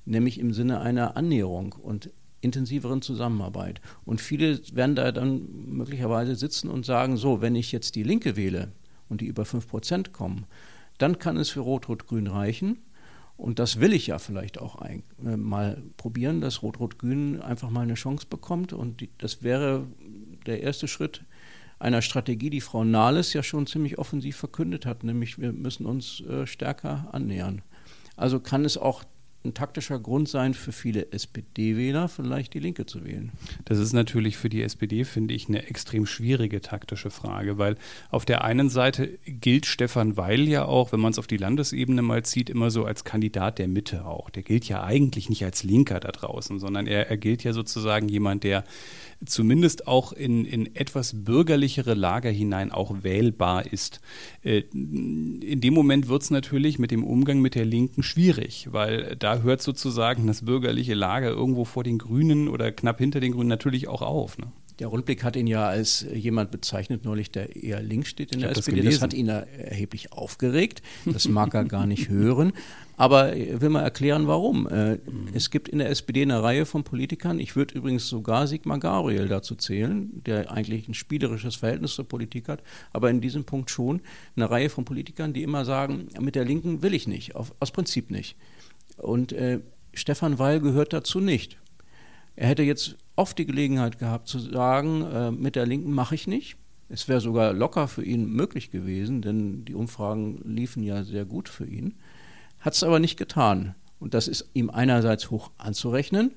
nämlich 0.05 0.39
im 0.39 0.53
Sinne 0.53 0.81
einer 0.81 1.15
Annäherung. 1.15 1.73
Und 1.73 2.11
intensiveren 2.41 3.01
Zusammenarbeit. 3.01 3.81
Und 4.05 4.21
viele 4.21 4.59
werden 4.73 4.95
da 4.95 5.11
dann 5.11 5.47
möglicherweise 5.69 6.35
sitzen 6.35 6.69
und 6.69 6.85
sagen, 6.85 7.17
so, 7.17 7.41
wenn 7.41 7.55
ich 7.55 7.71
jetzt 7.71 7.95
die 7.95 8.03
Linke 8.03 8.35
wähle 8.35 8.71
und 9.09 9.21
die 9.21 9.25
über 9.25 9.45
5 9.45 9.67
Prozent 9.67 10.13
kommen, 10.13 10.45
dann 10.97 11.19
kann 11.19 11.37
es 11.37 11.49
für 11.49 11.61
Rot-Rot-Grün 11.61 12.27
reichen. 12.27 12.79
Und 13.37 13.59
das 13.59 13.79
will 13.79 13.93
ich 13.93 14.07
ja 14.07 14.17
vielleicht 14.19 14.59
auch 14.59 14.75
ein, 14.75 15.03
äh, 15.23 15.37
mal 15.37 15.81
probieren, 15.95 16.41
dass 16.41 16.63
Rot-Rot-Grün 16.63 17.41
einfach 17.41 17.69
mal 17.69 17.81
eine 17.81 17.93
Chance 17.93 18.25
bekommt. 18.27 18.73
Und 18.73 19.01
die, 19.01 19.09
das 19.19 19.43
wäre 19.43 19.87
der 20.47 20.63
erste 20.63 20.87
Schritt 20.87 21.23
einer 21.79 22.01
Strategie, 22.01 22.49
die 22.49 22.61
Frau 22.61 22.83
Nahles 22.83 23.33
ja 23.33 23.43
schon 23.43 23.67
ziemlich 23.67 23.99
offensiv 23.99 24.35
verkündet 24.37 24.87
hat, 24.87 25.03
nämlich 25.03 25.39
wir 25.39 25.53
müssen 25.53 25.85
uns 25.85 26.21
äh, 26.21 26.47
stärker 26.47 27.07
annähern. 27.11 27.61
Also 28.15 28.39
kann 28.39 28.65
es 28.65 28.77
auch 28.77 29.03
ein 29.47 29.53
taktischer 29.53 29.99
Grund 29.99 30.29
sein 30.29 30.53
für 30.53 30.71
viele 30.71 31.11
SPD-Wähler, 31.11 32.07
vielleicht 32.07 32.53
die 32.53 32.59
Linke 32.59 32.85
zu 32.85 33.05
wählen. 33.05 33.31
Das 33.65 33.79
ist 33.79 33.93
natürlich 33.93 34.37
für 34.37 34.49
die 34.49 34.61
SPD, 34.61 35.03
finde 35.05 35.33
ich, 35.33 35.47
eine 35.47 35.67
extrem 35.67 36.05
schwierige 36.05 36.61
taktische 36.61 37.09
Frage, 37.09 37.57
weil 37.57 37.75
auf 38.09 38.25
der 38.25 38.43
einen 38.43 38.69
Seite 38.69 39.17
gilt 39.25 39.65
Stefan 39.65 40.17
Weil 40.17 40.47
ja 40.47 40.65
auch, 40.65 40.91
wenn 40.91 40.99
man 40.99 41.11
es 41.11 41.19
auf 41.19 41.27
die 41.27 41.37
Landesebene 41.37 42.01
mal 42.01 42.23
zieht, 42.23 42.49
immer 42.49 42.69
so 42.69 42.85
als 42.85 43.03
Kandidat 43.03 43.59
der 43.59 43.67
Mitte 43.67 44.05
auch. 44.05 44.29
Der 44.29 44.43
gilt 44.43 44.65
ja 44.65 44.83
eigentlich 44.83 45.29
nicht 45.29 45.43
als 45.43 45.63
Linker 45.63 45.99
da 45.99 46.11
draußen, 46.11 46.59
sondern 46.59 46.87
er, 46.87 47.09
er 47.09 47.17
gilt 47.17 47.43
ja 47.43 47.53
sozusagen 47.53 48.09
jemand, 48.09 48.43
der 48.43 48.63
zumindest 49.25 49.87
auch 49.87 50.13
in, 50.13 50.45
in 50.45 50.75
etwas 50.75 51.23
bürgerlichere 51.23 51.93
Lager 51.93 52.29
hinein 52.29 52.71
auch 52.71 53.03
wählbar 53.03 53.71
ist. 53.71 53.99
Äh, 54.43 54.63
in 54.71 55.61
dem 55.61 55.73
Moment 55.73 56.07
wird 56.07 56.23
es 56.23 56.29
natürlich 56.29 56.79
mit 56.79 56.91
dem 56.91 57.03
Umgang 57.03 57.39
mit 57.39 57.55
der 57.55 57.65
Linken 57.65 58.03
schwierig, 58.03 58.67
weil 58.71 59.15
da 59.17 59.39
hört 59.39 59.61
sozusagen 59.61 60.27
das 60.27 60.45
bürgerliche 60.45 60.93
Lager 60.93 61.29
irgendwo 61.29 61.65
vor 61.65 61.83
den 61.83 61.97
Grünen 61.97 62.47
oder 62.47 62.71
knapp 62.71 62.99
hinter 62.99 63.19
den 63.19 63.33
Grünen 63.33 63.49
natürlich 63.49 63.87
auch 63.87 64.01
auf. 64.01 64.37
Ne? 64.37 64.51
Der 64.79 64.87
Rundblick 64.87 65.23
hat 65.23 65.35
ihn 65.35 65.47
ja 65.47 65.67
als 65.67 66.05
jemand 66.13 66.51
bezeichnet, 66.51 67.03
neulich, 67.03 67.31
der 67.31 67.55
eher 67.55 67.81
links 67.81 68.09
steht 68.09 68.33
in 68.33 68.41
der 68.41 68.51
SPD. 68.51 68.81
Das, 68.81 68.95
das, 68.95 69.01
hat 69.01 69.13
ihn 69.13 69.27
erheblich 69.27 70.11
aufgeregt. 70.13 70.83
Das 71.05 71.27
mag 71.27 71.53
er 71.55 71.63
gar 71.65 71.87
nicht 71.87 72.09
hören. 72.09 72.53
Aber 72.95 73.35
ich 73.35 73.61
will 73.61 73.69
mal 73.69 73.81
erklären, 73.81 74.27
warum. 74.27 74.67
Äh, 74.67 74.97
es 75.33 75.51
gibt 75.51 75.69
in 75.69 75.79
der 75.79 75.89
SPD 75.89 76.23
eine 76.23 76.41
Reihe 76.41 76.65
von 76.65 76.83
Politikern. 76.83 77.39
Ich 77.39 77.55
würde 77.55 77.75
übrigens 77.75 78.07
sogar 78.07 78.47
Sigmar 78.47 78.79
Gabriel 78.79 79.27
dazu 79.27 79.55
zählen, 79.55 80.23
der 80.25 80.51
eigentlich 80.51 80.87
ein 80.87 80.95
spielerisches 80.95 81.55
Verhältnis 81.55 81.93
zur 81.93 82.07
Politik 82.07 82.47
hat, 82.47 82.61
aber 82.93 83.09
in 83.09 83.21
diesem 83.21 83.45
Punkt 83.45 83.69
schon 83.69 84.01
eine 84.35 84.49
Reihe 84.49 84.69
von 84.69 84.83
Politikern, 84.83 85.33
die 85.33 85.43
immer 85.43 85.63
sagen, 85.63 86.07
mit 86.19 86.35
der 86.35 86.45
Linken 86.45 86.81
will 86.81 86.93
ich 86.93 87.07
nicht, 87.07 87.35
aus 87.35 87.71
Prinzip 87.71 88.09
nicht. 88.09 88.35
Und 88.97 89.31
äh, 89.31 89.59
Stefan 89.93 90.39
Weil 90.39 90.59
gehört 90.59 90.93
dazu 90.93 91.19
nicht. 91.19 91.57
Er 92.37 92.47
hätte 92.47 92.61
jetzt 92.61 92.95
oft 93.15 93.37
die 93.39 93.47
Gelegenheit 93.47 93.97
gehabt 93.97 94.27
zu 94.27 94.37
sagen, 94.37 95.01
äh, 95.01 95.31
mit 95.31 95.55
der 95.55 95.65
Linken 95.65 95.91
mache 95.91 96.13
ich 96.15 96.27
nicht. 96.27 96.55
Es 96.87 97.07
wäre 97.07 97.19
sogar 97.19 97.51
locker 97.51 97.87
für 97.87 98.05
ihn 98.05 98.31
möglich 98.31 98.69
gewesen, 98.69 99.21
denn 99.23 99.65
die 99.65 99.73
Umfragen 99.73 100.39
liefen 100.45 100.83
ja 100.83 101.03
sehr 101.03 101.25
gut 101.25 101.49
für 101.49 101.65
ihn. 101.65 101.95
Hat 102.59 102.75
es 102.75 102.83
aber 102.83 102.99
nicht 102.99 103.17
getan. 103.17 103.73
Und 103.99 104.13
das 104.13 104.27
ist 104.27 104.51
ihm 104.53 104.69
einerseits 104.69 105.31
hoch 105.31 105.49
anzurechnen, 105.57 106.31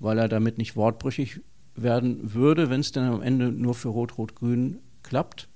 weil 0.00 0.18
er 0.18 0.28
damit 0.28 0.58
nicht 0.58 0.74
wortbrüchig 0.74 1.40
werden 1.76 2.34
würde, 2.34 2.68
wenn 2.68 2.80
es 2.80 2.90
dann 2.90 3.12
am 3.12 3.22
Ende 3.22 3.52
nur 3.52 3.74
für 3.74 3.88
Rot-Rot-Grün 3.88 4.80
klappt. 5.04 5.48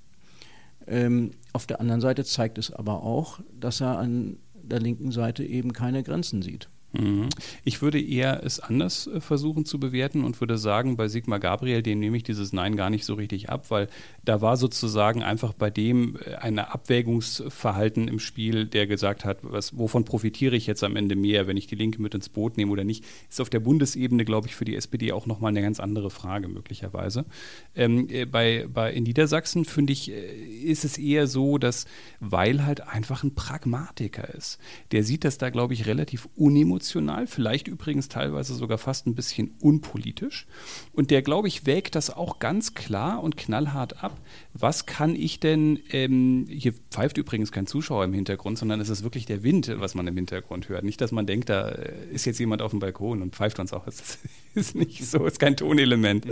Ähm, 0.86 1.32
Auf 1.52 1.66
der 1.66 1.80
anderen 1.80 2.00
Seite 2.00 2.24
zeigt 2.24 2.58
es 2.58 2.72
aber 2.72 3.02
auch, 3.02 3.40
dass 3.58 3.80
er 3.80 3.98
an 3.98 4.38
der 4.54 4.78
linken 4.78 5.10
Seite 5.10 5.44
eben 5.44 5.72
keine 5.72 6.04
Grenzen 6.04 6.42
sieht. 6.42 6.68
Mhm. 6.92 7.28
Ich 7.64 7.82
würde 7.82 8.00
eher 8.00 8.42
es 8.44 8.58
anders 8.58 9.06
äh, 9.06 9.20
versuchen 9.20 9.64
zu 9.64 9.78
bewerten 9.78 10.24
und 10.24 10.40
würde 10.40 10.58
sagen, 10.58 10.96
bei 10.96 11.06
Sigmar 11.06 11.38
Gabriel, 11.38 11.82
dem 11.82 12.00
nehme 12.00 12.16
ich 12.16 12.24
dieses 12.24 12.52
Nein 12.52 12.76
gar 12.76 12.90
nicht 12.90 13.04
so 13.04 13.14
richtig 13.14 13.48
ab, 13.48 13.66
weil 13.70 13.88
da 14.24 14.40
war 14.40 14.56
sozusagen 14.56 15.22
einfach 15.22 15.52
bei 15.52 15.70
dem 15.70 16.16
äh, 16.16 16.34
ein 16.36 16.58
Abwägungsverhalten 16.58 18.08
im 18.08 18.18
Spiel, 18.18 18.66
der 18.66 18.88
gesagt 18.88 19.24
hat, 19.24 19.38
was, 19.42 19.78
wovon 19.78 20.04
profitiere 20.04 20.56
ich 20.56 20.66
jetzt 20.66 20.82
am 20.82 20.96
Ende 20.96 21.14
mehr, 21.14 21.46
wenn 21.46 21.56
ich 21.56 21.68
die 21.68 21.76
Linke 21.76 22.02
mit 22.02 22.14
ins 22.14 22.28
Boot 22.28 22.56
nehme 22.56 22.72
oder 22.72 22.84
nicht, 22.84 23.04
ist 23.28 23.40
auf 23.40 23.50
der 23.50 23.60
Bundesebene, 23.60 24.24
glaube 24.24 24.48
ich, 24.48 24.56
für 24.56 24.64
die 24.64 24.74
SPD 24.74 25.12
auch 25.12 25.26
nochmal 25.26 25.50
eine 25.50 25.62
ganz 25.62 25.78
andere 25.78 26.10
Frage 26.10 26.48
möglicherweise. 26.48 27.24
Ähm, 27.76 28.08
äh, 28.10 28.24
bei, 28.24 28.66
bei, 28.72 28.92
in 28.92 29.04
Niedersachsen, 29.04 29.64
finde 29.64 29.92
ich, 29.92 30.10
ist 30.10 30.84
es 30.84 30.98
eher 30.98 31.28
so, 31.28 31.58
dass 31.58 31.86
Weil 32.18 32.64
halt 32.64 32.80
einfach 32.88 33.22
ein 33.22 33.34
Pragmatiker 33.36 34.34
ist. 34.34 34.58
Der 34.90 35.04
sieht 35.04 35.24
das 35.24 35.38
da, 35.38 35.50
glaube 35.50 35.74
ich, 35.74 35.86
relativ 35.86 36.28
unemotional 36.34 36.79
unemotional, 36.80 37.26
vielleicht 37.26 37.68
übrigens 37.68 38.08
teilweise 38.08 38.54
sogar 38.54 38.78
fast 38.78 39.06
ein 39.06 39.14
bisschen 39.14 39.54
unpolitisch. 39.60 40.46
Und 40.92 41.10
der, 41.10 41.22
glaube 41.22 41.48
ich, 41.48 41.66
wägt 41.66 41.94
das 41.94 42.10
auch 42.10 42.38
ganz 42.38 42.74
klar 42.74 43.22
und 43.22 43.36
knallhart 43.36 44.02
ab. 44.02 44.18
Was 44.52 44.86
kann 44.86 45.14
ich 45.14 45.40
denn, 45.40 45.78
ähm, 45.92 46.46
hier 46.48 46.72
pfeift 46.90 47.18
übrigens 47.18 47.52
kein 47.52 47.66
Zuschauer 47.66 48.04
im 48.04 48.12
Hintergrund, 48.12 48.58
sondern 48.58 48.80
es 48.80 48.88
ist 48.88 49.02
wirklich 49.02 49.26
der 49.26 49.42
Wind, 49.42 49.70
was 49.76 49.94
man 49.94 50.06
im 50.06 50.16
Hintergrund 50.16 50.68
hört. 50.68 50.84
Nicht, 50.84 51.00
dass 51.00 51.12
man 51.12 51.26
denkt, 51.26 51.48
da 51.48 51.68
äh, 51.68 51.92
ist 52.12 52.24
jetzt 52.24 52.38
jemand 52.38 52.62
auf 52.62 52.70
dem 52.70 52.80
Balkon 52.80 53.22
und 53.22 53.34
pfeift 53.34 53.58
uns 53.58 53.72
auch. 53.72 53.86
Das 54.52 54.66
ist 54.66 54.74
nicht 54.74 55.04
so, 55.04 55.26
ist 55.26 55.38
kein 55.38 55.56
Tonelement. 55.56 56.26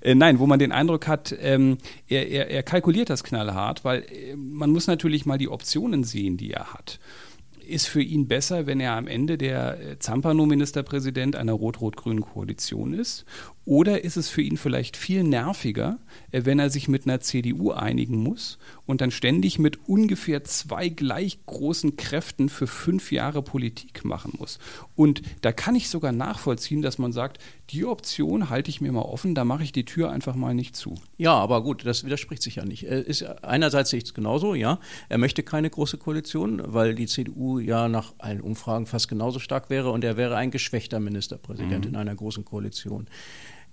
Äh, 0.00 0.16
nein, 0.16 0.40
wo 0.40 0.46
man 0.48 0.58
den 0.58 0.72
Eindruck 0.72 1.06
hat, 1.06 1.34
ähm, 1.40 1.78
er, 2.08 2.28
er, 2.28 2.50
er 2.50 2.62
kalkuliert 2.64 3.10
das 3.10 3.22
knallhart, 3.22 3.84
weil 3.84 4.02
äh, 4.02 4.34
man 4.34 4.70
muss 4.70 4.88
natürlich 4.88 5.24
mal 5.24 5.38
die 5.38 5.48
Optionen 5.48 6.02
sehen, 6.02 6.36
die 6.36 6.50
er 6.50 6.72
hat 6.72 6.98
ist 7.70 7.86
für 7.86 8.02
ihn 8.02 8.28
besser, 8.28 8.66
wenn 8.66 8.80
er 8.80 8.92
am 8.92 9.06
Ende 9.06 9.38
der 9.38 9.98
Zampano-Ministerpräsident 9.98 11.36
einer 11.36 11.52
rot-rot-grünen 11.52 12.20
Koalition 12.20 12.92
ist? 12.92 13.24
Oder 13.70 14.02
ist 14.02 14.16
es 14.16 14.28
für 14.28 14.42
ihn 14.42 14.56
vielleicht 14.56 14.96
viel 14.96 15.22
nerviger, 15.22 16.00
äh, 16.32 16.44
wenn 16.44 16.58
er 16.58 16.70
sich 16.70 16.88
mit 16.88 17.06
einer 17.06 17.20
CDU 17.20 17.70
einigen 17.70 18.16
muss 18.16 18.58
und 18.84 19.00
dann 19.00 19.12
ständig 19.12 19.60
mit 19.60 19.88
ungefähr 19.88 20.42
zwei 20.42 20.88
gleich 20.88 21.38
großen 21.46 21.94
Kräften 21.94 22.48
für 22.48 22.66
fünf 22.66 23.12
Jahre 23.12 23.42
Politik 23.42 24.04
machen 24.04 24.32
muss? 24.36 24.58
Und 24.96 25.22
da 25.42 25.52
kann 25.52 25.76
ich 25.76 25.88
sogar 25.88 26.10
nachvollziehen, 26.10 26.82
dass 26.82 26.98
man 26.98 27.12
sagt, 27.12 27.38
die 27.70 27.84
Option 27.84 28.50
halte 28.50 28.70
ich 28.70 28.80
mir 28.80 28.90
mal 28.90 29.02
offen, 29.02 29.36
da 29.36 29.44
mache 29.44 29.62
ich 29.62 29.70
die 29.70 29.84
Tür 29.84 30.10
einfach 30.10 30.34
mal 30.34 30.52
nicht 30.52 30.74
zu. 30.74 30.96
Ja, 31.16 31.34
aber 31.34 31.62
gut, 31.62 31.86
das 31.86 32.02
widerspricht 32.02 32.42
sich 32.42 32.56
ja 32.56 32.64
nicht. 32.64 32.82
Ist, 32.82 33.22
einerseits 33.22 33.90
sehe 33.90 33.98
ich 33.98 34.04
es 34.06 34.14
genauso, 34.14 34.56
ja. 34.56 34.80
Er 35.08 35.18
möchte 35.18 35.44
keine 35.44 35.70
große 35.70 35.96
Koalition, 35.96 36.60
weil 36.64 36.96
die 36.96 37.06
CDU 37.06 37.60
ja 37.60 37.86
nach 37.86 38.14
allen 38.18 38.40
Umfragen 38.40 38.86
fast 38.86 39.06
genauso 39.06 39.38
stark 39.38 39.70
wäre 39.70 39.92
und 39.92 40.02
er 40.02 40.16
wäre 40.16 40.34
ein 40.34 40.50
geschwächter 40.50 40.98
Ministerpräsident 40.98 41.84
mhm. 41.84 41.90
in 41.90 41.96
einer 41.96 42.16
großen 42.16 42.44
Koalition. 42.44 43.06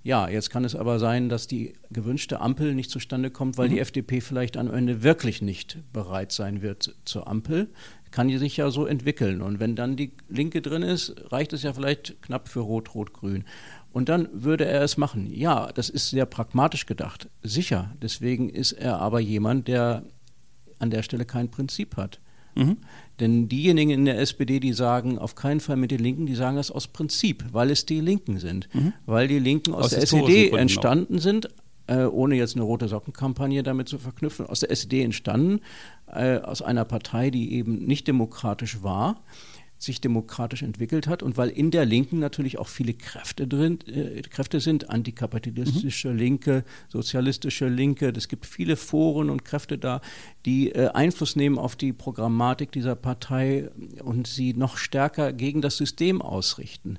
Ja, 0.03 0.29
jetzt 0.29 0.49
kann 0.49 0.63
es 0.63 0.75
aber 0.75 0.99
sein, 0.99 1.27
dass 1.27 1.47
die 1.47 1.73
gewünschte 1.89 2.39
Ampel 2.39 2.73
nicht 2.75 2.89
zustande 2.89 3.29
kommt, 3.29 3.57
weil 3.57 3.67
mhm. 3.67 3.73
die 3.73 3.79
FDP 3.79 4.21
vielleicht 4.21 4.55
am 4.55 4.73
Ende 4.73 5.03
wirklich 5.03 5.41
nicht 5.41 5.79
bereit 5.91 6.31
sein 6.31 6.61
wird 6.61 6.95
zur 7.03 7.27
Ampel. 7.27 7.69
Kann 8.09 8.29
die 8.29 8.37
sich 8.37 8.55
ja 8.55 8.71
so 8.71 8.85
entwickeln. 8.85 9.41
Und 9.41 9.59
wenn 9.59 9.75
dann 9.75 9.97
die 9.97 10.13
Linke 10.29 10.61
drin 10.61 10.81
ist, 10.81 11.13
reicht 11.31 11.51
es 11.51 11.63
ja 11.63 11.73
vielleicht 11.73 12.21
knapp 12.21 12.47
für 12.47 12.61
Rot-Rot-Grün. 12.61 13.43
Und 13.91 14.07
dann 14.07 14.29
würde 14.31 14.65
er 14.65 14.81
es 14.81 14.95
machen. 14.95 15.27
Ja, 15.33 15.71
das 15.73 15.89
ist 15.89 16.09
sehr 16.11 16.25
pragmatisch 16.25 16.85
gedacht. 16.85 17.29
Sicher. 17.43 17.91
Deswegen 18.01 18.47
ist 18.49 18.71
er 18.71 18.99
aber 18.99 19.19
jemand, 19.19 19.67
der 19.67 20.03
an 20.79 20.89
der 20.89 21.03
Stelle 21.03 21.25
kein 21.25 21.49
Prinzip 21.49 21.97
hat. 21.97 22.19
Mhm. 22.57 22.77
Denn 23.19 23.47
diejenigen 23.49 23.91
in 23.91 24.05
der 24.05 24.19
SPD, 24.19 24.59
die 24.59 24.73
sagen, 24.73 25.17
auf 25.17 25.35
keinen 25.35 25.59
Fall 25.59 25.75
mit 25.75 25.91
den 25.91 25.99
Linken, 25.99 26.25
die 26.25 26.35
sagen 26.35 26.57
das 26.57 26.69
aus 26.69 26.87
Prinzip, 26.87 27.45
weil 27.51 27.71
es 27.71 27.85
die 27.85 27.99
Linken 27.99 28.39
sind. 28.39 28.69
Mhm. 28.73 28.93
Weil 29.05 29.27
die 29.27 29.39
Linken 29.39 29.73
aus, 29.73 29.85
aus 29.85 29.89
der 29.91 30.03
SED 30.03 30.51
entstanden 30.51 31.17
auch. 31.17 31.21
sind, 31.21 31.49
äh, 31.87 32.03
ohne 32.03 32.35
jetzt 32.35 32.55
eine 32.55 32.63
rote 32.63 32.87
Sockenkampagne 32.87 33.63
damit 33.63 33.89
zu 33.89 33.97
verknüpfen, 33.97 34.45
aus 34.45 34.59
der 34.59 34.71
SED 34.71 35.03
entstanden, 35.03 35.61
äh, 36.07 36.37
aus 36.37 36.61
einer 36.61 36.85
Partei, 36.85 37.31
die 37.31 37.53
eben 37.53 37.85
nicht 37.85 38.07
demokratisch 38.07 38.83
war 38.83 39.21
sich 39.77 40.01
demokratisch 40.01 40.63
entwickelt 40.63 41.07
hat 41.07 41.21
und 41.21 41.37
weil 41.37 41.49
in 41.49 41.69
der 41.69 41.85
Linken 41.85 42.19
natürlich 42.19 42.57
auch 42.57 42.67
viele 42.67 42.93
Kräfte 42.93 43.47
drin, 43.47 43.79
äh, 43.87 44.21
Kräfte 44.23 44.59
sind, 44.59 44.89
antikapitalistische 44.89 46.09
mhm. 46.09 46.17
Linke, 46.17 46.63
sozialistische 46.89 47.67
Linke. 47.67 48.11
Es 48.15 48.27
gibt 48.27 48.45
viele 48.45 48.75
Foren 48.75 49.29
und 49.29 49.45
Kräfte 49.45 49.77
da, 49.77 50.01
die 50.45 50.71
äh, 50.71 50.89
Einfluss 50.89 51.35
nehmen 51.35 51.59
auf 51.59 51.75
die 51.75 51.93
Programmatik 51.93 52.71
dieser 52.71 52.95
Partei 52.95 53.69
und 54.03 54.25
sie 54.25 54.53
noch 54.53 54.77
stärker 54.77 55.31
gegen 55.31 55.61
das 55.61 55.77
System 55.77 56.21
ausrichten. 56.21 56.97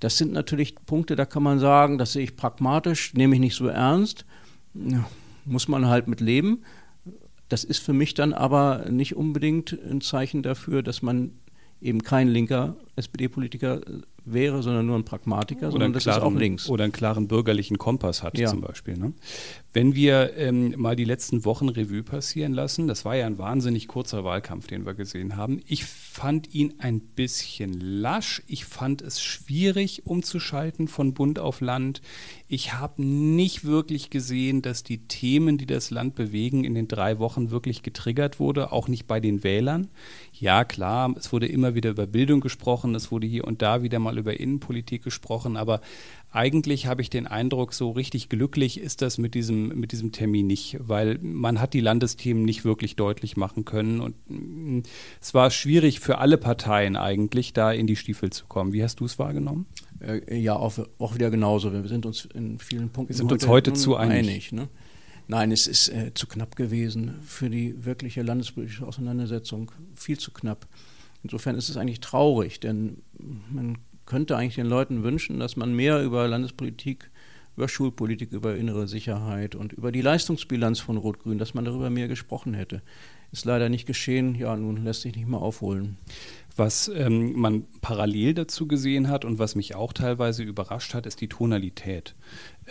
Das 0.00 0.18
sind 0.18 0.32
natürlich 0.32 0.74
Punkte, 0.84 1.16
da 1.16 1.24
kann 1.24 1.42
man 1.42 1.58
sagen, 1.58 1.96
das 1.96 2.12
sehe 2.12 2.24
ich 2.24 2.36
pragmatisch, 2.36 3.14
nehme 3.14 3.34
ich 3.34 3.40
nicht 3.40 3.54
so 3.54 3.68
ernst, 3.68 4.26
ja, 4.74 5.08
muss 5.44 5.68
man 5.68 5.86
halt 5.86 6.08
mit 6.08 6.20
leben. 6.20 6.64
Das 7.48 7.62
ist 7.62 7.78
für 7.78 7.92
mich 7.92 8.14
dann 8.14 8.32
aber 8.32 8.90
nicht 8.90 9.16
unbedingt 9.16 9.78
ein 9.88 10.00
Zeichen 10.00 10.42
dafür, 10.42 10.82
dass 10.82 11.00
man 11.00 11.30
eben 11.86 12.02
kein 12.02 12.28
linker 12.28 12.76
SPD-Politiker 12.96 13.80
wäre, 14.24 14.62
sondern 14.62 14.86
nur 14.86 14.96
ein 14.96 15.04
Pragmatiker, 15.04 15.70
sondern 15.70 15.92
das 15.92 16.02
klaren, 16.02 16.18
ist 16.18 16.24
auch 16.24 16.38
links. 16.38 16.68
Oder 16.68 16.84
einen 16.84 16.92
klaren 16.92 17.28
bürgerlichen 17.28 17.78
Kompass 17.78 18.22
hat 18.22 18.36
ja. 18.36 18.48
zum 18.48 18.60
Beispiel. 18.60 18.96
Ne? 18.98 19.12
Wenn 19.76 19.94
wir 19.94 20.38
ähm, 20.38 20.72
mal 20.78 20.96
die 20.96 21.04
letzten 21.04 21.44
Wochen 21.44 21.68
Revue 21.68 22.02
passieren 22.02 22.54
lassen, 22.54 22.88
das 22.88 23.04
war 23.04 23.14
ja 23.14 23.26
ein 23.26 23.36
wahnsinnig 23.36 23.88
kurzer 23.88 24.24
Wahlkampf, 24.24 24.68
den 24.68 24.86
wir 24.86 24.94
gesehen 24.94 25.36
haben. 25.36 25.60
Ich 25.66 25.84
fand 25.84 26.54
ihn 26.54 26.72
ein 26.78 26.98
bisschen 26.98 27.78
lasch. 27.78 28.42
Ich 28.46 28.64
fand 28.64 29.02
es 29.02 29.20
schwierig 29.20 30.06
umzuschalten 30.06 30.88
von 30.88 31.12
Bund 31.12 31.38
auf 31.38 31.60
Land. 31.60 32.00
Ich 32.48 32.72
habe 32.72 33.04
nicht 33.04 33.66
wirklich 33.66 34.08
gesehen, 34.08 34.62
dass 34.62 34.82
die 34.82 35.08
Themen, 35.08 35.58
die 35.58 35.66
das 35.66 35.90
Land 35.90 36.14
bewegen, 36.14 36.64
in 36.64 36.74
den 36.74 36.88
drei 36.88 37.18
Wochen 37.18 37.50
wirklich 37.50 37.82
getriggert 37.82 38.40
wurde, 38.40 38.72
auch 38.72 38.88
nicht 38.88 39.06
bei 39.06 39.20
den 39.20 39.44
Wählern. 39.44 39.88
Ja, 40.32 40.64
klar, 40.64 41.14
es 41.18 41.34
wurde 41.34 41.48
immer 41.48 41.74
wieder 41.74 41.90
über 41.90 42.06
Bildung 42.06 42.40
gesprochen, 42.40 42.94
es 42.94 43.10
wurde 43.10 43.26
hier 43.26 43.44
und 43.44 43.60
da 43.60 43.82
wieder 43.82 43.98
mal 43.98 44.16
über 44.16 44.40
Innenpolitik 44.40 45.02
gesprochen, 45.02 45.58
aber 45.58 45.82
eigentlich 46.30 46.86
habe 46.86 47.02
ich 47.02 47.08
den 47.08 47.26
Eindruck, 47.26 47.72
so 47.72 47.90
richtig 47.90 48.28
glücklich 48.28 48.78
ist 48.78 49.00
das 49.00 49.16
mit 49.16 49.34
diesem, 49.34 49.68
mit 49.68 49.92
diesem 49.92 50.12
Termin 50.12 50.46
nicht, 50.46 50.76
weil 50.80 51.18
man 51.22 51.60
hat 51.60 51.72
die 51.72 51.80
Landesthemen 51.80 52.44
nicht 52.44 52.64
wirklich 52.64 52.96
deutlich 52.96 53.36
machen 53.36 53.64
können 53.64 54.00
und 54.00 54.16
mm, 54.28 54.82
es 55.20 55.34
war 55.34 55.50
schwierig 55.50 56.00
für 56.00 56.18
alle 56.18 56.36
Parteien 56.36 56.96
eigentlich, 56.96 57.52
da 57.52 57.72
in 57.72 57.86
die 57.86 57.96
Stiefel 57.96 58.30
zu 58.30 58.46
kommen. 58.46 58.72
Wie 58.72 58.82
hast 58.82 59.00
du 59.00 59.04
es 59.06 59.18
wahrgenommen? 59.18 59.66
Äh, 60.00 60.36
ja, 60.38 60.56
auch, 60.56 60.74
auch, 60.98 61.14
wieder 61.14 61.30
genauso. 61.30 61.72
Wir 61.72 61.86
sind 61.88 62.04
uns 62.04 62.26
in 62.34 62.58
vielen 62.58 62.90
Punkten 62.90 63.14
Wir 63.14 63.16
sind 63.16 63.32
uns 63.32 63.46
heute, 63.46 63.72
zu 63.72 63.96
einig. 63.96 64.18
einig 64.18 64.52
ne? 64.52 64.68
Nein, 65.28 65.50
es 65.50 65.66
ist 65.66 65.88
äh, 65.88 66.12
zu 66.14 66.26
knapp 66.26 66.54
gewesen 66.54 67.14
für 67.24 67.50
die 67.50 67.84
wirkliche 67.84 68.22
landespolitische 68.22 68.86
Auseinandersetzung. 68.86 69.72
Viel 69.94 70.18
zu 70.18 70.32
knapp. 70.32 70.66
Insofern 71.22 71.56
ist 71.56 71.68
es 71.68 71.76
eigentlich 71.76 72.00
traurig, 72.00 72.60
denn 72.60 72.98
man 73.50 73.78
könnte 74.06 74.36
eigentlich 74.36 74.54
den 74.54 74.66
Leuten 74.66 75.02
wünschen, 75.02 75.38
dass 75.38 75.56
man 75.56 75.74
mehr 75.74 76.02
über 76.02 76.26
Landespolitik, 76.28 77.10
über 77.56 77.68
Schulpolitik, 77.68 78.32
über 78.32 78.56
innere 78.56 78.86
Sicherheit 78.86 79.54
und 79.54 79.72
über 79.72 79.92
die 79.92 80.02
Leistungsbilanz 80.02 80.80
von 80.80 80.96
Rot-Grün, 80.96 81.38
dass 81.38 81.54
man 81.54 81.64
darüber 81.64 81.90
mehr 81.90 82.08
gesprochen 82.08 82.54
hätte. 82.54 82.82
Ist 83.32 83.44
leider 83.44 83.68
nicht 83.68 83.86
geschehen. 83.86 84.34
Ja, 84.34 84.56
nun 84.56 84.84
lässt 84.84 85.02
sich 85.02 85.16
nicht 85.16 85.26
mehr 85.26 85.40
aufholen. 85.40 85.96
Was 86.54 86.88
ähm, 86.88 87.38
man 87.38 87.64
parallel 87.82 88.32
dazu 88.32 88.66
gesehen 88.66 89.08
hat 89.08 89.26
und 89.26 89.38
was 89.38 89.56
mich 89.56 89.74
auch 89.74 89.92
teilweise 89.92 90.42
überrascht 90.42 90.94
hat, 90.94 91.04
ist 91.04 91.20
die 91.20 91.28
Tonalität. 91.28 92.14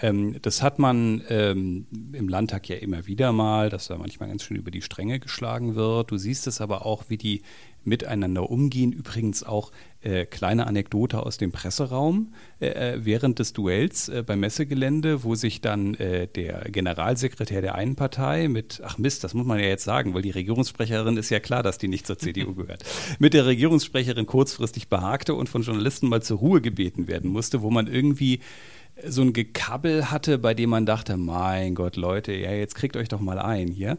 Ähm, 0.01 0.37
das 0.41 0.63
hat 0.63 0.79
man 0.79 1.21
ähm, 1.29 1.85
im 2.13 2.27
Landtag 2.27 2.67
ja 2.67 2.77
immer 2.77 3.05
wieder 3.05 3.31
mal, 3.31 3.69
dass 3.69 3.87
da 3.87 3.97
manchmal 3.97 4.29
ganz 4.29 4.43
schön 4.43 4.57
über 4.57 4.71
die 4.71 4.81
Stränge 4.81 5.19
geschlagen 5.19 5.75
wird. 5.75 6.09
Du 6.09 6.17
siehst 6.17 6.47
es 6.47 6.61
aber 6.61 6.85
auch, 6.85 7.05
wie 7.09 7.17
die 7.17 7.43
miteinander 7.85 8.49
umgehen. 8.49 8.91
Übrigens 8.91 9.43
auch 9.43 9.71
äh, 10.01 10.25
kleine 10.25 10.67
Anekdote 10.67 11.23
aus 11.23 11.37
dem 11.37 11.51
Presseraum 11.51 12.33
äh, 12.59 12.67
äh, 12.67 13.05
während 13.05 13.39
des 13.39 13.53
Duells 13.53 14.09
äh, 14.09 14.23
beim 14.25 14.39
Messegelände, 14.41 15.23
wo 15.23 15.35
sich 15.35 15.61
dann 15.61 15.95
äh, 15.95 16.27
der 16.27 16.69
Generalsekretär 16.69 17.61
der 17.61 17.75
einen 17.75 17.95
Partei 17.95 18.47
mit, 18.47 18.81
ach 18.83 18.97
Mist, 18.97 19.23
das 19.23 19.33
muss 19.33 19.45
man 19.45 19.59
ja 19.59 19.65
jetzt 19.65 19.83
sagen, 19.83 20.13
weil 20.13 20.21
die 20.21 20.31
Regierungssprecherin 20.31 21.17
ist 21.17 21.29
ja 21.29 21.39
klar, 21.39 21.63
dass 21.63 21.77
die 21.77 21.87
nicht 21.87 22.05
zur 22.05 22.19
CDU 22.19 22.53
gehört, 22.55 22.83
mit 23.19 23.33
der 23.33 23.45
Regierungssprecherin 23.45 24.25
kurzfristig 24.25 24.89
behagte 24.89 25.33
und 25.33 25.49
von 25.49 25.63
Journalisten 25.63 26.07
mal 26.07 26.21
zur 26.21 26.39
Ruhe 26.39 26.61
gebeten 26.61 27.07
werden 27.07 27.31
musste, 27.31 27.61
wo 27.61 27.69
man 27.69 27.87
irgendwie 27.87 28.41
so 29.03 29.21
ein 29.21 29.33
Gekabbel 29.33 30.09
hatte, 30.09 30.37
bei 30.37 30.53
dem 30.53 30.69
man 30.69 30.85
dachte, 30.85 31.17
mein 31.17 31.75
Gott, 31.75 31.97
Leute, 31.97 32.33
ja, 32.33 32.51
jetzt 32.51 32.75
kriegt 32.75 32.95
euch 32.95 33.09
doch 33.09 33.19
mal 33.19 33.39
ein 33.39 33.67
hier. 33.67 33.97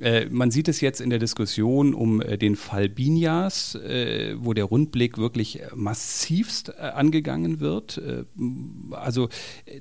Äh, 0.00 0.26
man 0.30 0.50
sieht 0.50 0.68
es 0.68 0.80
jetzt 0.80 1.00
in 1.00 1.10
der 1.10 1.18
Diskussion 1.18 1.92
um 1.92 2.22
äh, 2.22 2.38
den 2.38 2.56
Fall 2.56 2.88
Binias, 2.88 3.74
äh, 3.74 4.34
wo 4.38 4.54
der 4.54 4.64
Rundblick 4.64 5.18
wirklich 5.18 5.60
massivst 5.74 6.70
äh, 6.70 6.80
angegangen 6.80 7.60
wird. 7.60 7.98
Äh, 7.98 8.24
also 8.92 9.28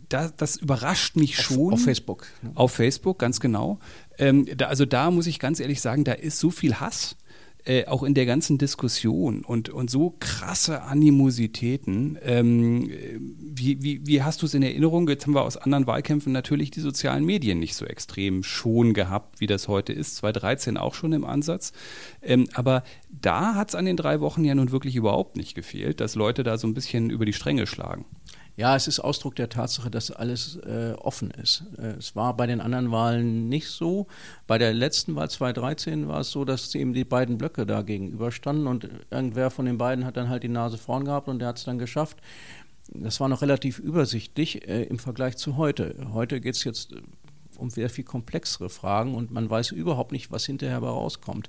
da, 0.10 0.30
das 0.36 0.58
überrascht 0.58 1.16
mich 1.16 1.38
schon. 1.38 1.74
Auf, 1.74 1.80
auf 1.80 1.84
Facebook. 1.84 2.28
Ne? 2.42 2.52
Auf 2.56 2.72
Facebook, 2.74 3.20
ganz 3.20 3.40
genau. 3.40 3.80
Ähm, 4.18 4.48
da, 4.58 4.68
also 4.68 4.86
da 4.86 5.12
muss 5.12 5.28
ich 5.28 5.40
ganz 5.40 5.60
ehrlich 5.60 5.80
sagen, 5.80 6.04
da 6.04 6.14
ist 6.14 6.40
so 6.40 6.52
viel 6.52 6.76
Hass 6.76 7.16
äh, 7.68 7.86
auch 7.86 8.04
in 8.04 8.14
der 8.14 8.26
ganzen 8.26 8.58
Diskussion 8.58 9.44
und, 9.44 9.68
und 9.68 9.90
so 9.90 10.16
krasse 10.20 10.84
Animositäten. 10.84 12.18
Ähm, 12.24 12.90
wie, 13.38 13.84
wie, 13.84 14.08
wie 14.08 14.24
hast 14.24 14.42
du 14.42 14.46
es 14.46 14.54
in 14.54 14.64
Erinnerung? 14.64 15.10
Jetzt 15.10 15.26
haben 15.26 15.36
wir 15.36 15.42
aus 15.42 15.58
anderen 15.58 15.86
Wahlkämpfen 15.86 16.32
natürlich 16.32 16.72
die 16.72 16.80
sozialen 16.80 17.26
Medien 17.26 17.60
nicht 17.60 17.76
so 17.76 17.86
extrem 17.86 18.44
schon 18.44 18.94
gehabt, 18.94 19.42
wie 19.42 19.48
das 19.48 19.68
heute 19.68 19.92
ist. 19.92 20.16
2013 20.16 20.78
auch 20.78 20.94
schon 20.94 21.12
im 21.12 21.26
Ansatz. 21.26 21.74
Ähm, 22.22 22.48
aber 22.54 22.84
da 23.10 23.56
hat 23.56 23.70
es 23.70 23.76
an 23.76 23.84
den 23.84 23.98
drei 23.98 24.22
Wochen 24.22 24.46
ja 24.46 24.56
nun 24.56 24.72
wirklich 24.72 24.96
überhaupt 24.96 25.36
nicht 25.36 25.54
gefehlt, 25.54 26.00
dass 26.00 26.16
Leute 26.16 26.44
da 26.44 26.58
so 26.58 26.68
ein 26.68 26.74
bisschen 26.74 27.10
über 27.10 27.26
die 27.26 27.34
Stränge 27.34 27.68
schlagen. 27.68 28.06
Ja, 28.58 28.76
es 28.76 28.88
ist 28.88 29.00
Ausdruck 29.00 29.36
der 29.36 29.50
Tatsache, 29.50 29.92
dass 29.92 30.10
alles 30.10 30.56
äh, 30.56 30.94
offen 30.98 31.30
ist. 31.30 31.64
Äh, 31.78 31.90
es 32.00 32.16
war 32.16 32.36
bei 32.36 32.48
den 32.48 32.60
anderen 32.60 32.92
Wahlen 32.92 33.50
nicht 33.50 33.68
so. 33.68 34.08
Bei 34.48 34.58
der 34.58 34.74
letzten 34.74 35.14
Wahl 35.14 35.30
2013 35.30 36.08
war 36.08 36.22
es 36.22 36.32
so, 36.32 36.44
dass 36.44 36.74
eben 36.74 36.94
die 36.94 37.04
beiden 37.04 37.38
Blöcke 37.38 37.68
da 37.68 37.84
gegenüberstanden 37.84 38.66
und 38.66 38.90
irgendwer 39.12 39.52
von 39.52 39.68
den 39.68 39.78
beiden 39.78 40.06
hat 40.06 40.18
dann 40.18 40.30
halt 40.30 40.42
die 40.42 40.50
Nase 40.50 40.80
vorn 40.80 41.06
gehabt 41.06 41.28
und 41.28 41.38
der 41.38 41.50
hat 41.50 41.60
es 41.60 41.66
dann 41.66 41.78
geschafft. 41.78 42.18
Das 42.90 43.20
war 43.20 43.30
noch 43.30 43.44
relativ 43.44 43.78
übersichtlich 43.78 44.68
äh, 44.68 44.86
im 44.86 44.98
Vergleich 44.98 45.38
zu 45.38 45.56
heute. 45.56 45.96
Heute 46.12 46.42
geht 46.42 46.56
es 46.56 46.64
jetzt 46.64 46.94
äh, 46.94 47.02
um 47.58 47.70
sehr 47.70 47.92
viel 47.92 48.06
komplexere 48.06 48.70
Fragen 48.70 49.14
und 49.14 49.30
man 49.30 49.48
weiß 49.48 49.70
überhaupt 49.70 50.12
nicht, 50.12 50.32
was 50.32 50.46
hinterher 50.46 50.80
rauskommt 50.80 51.48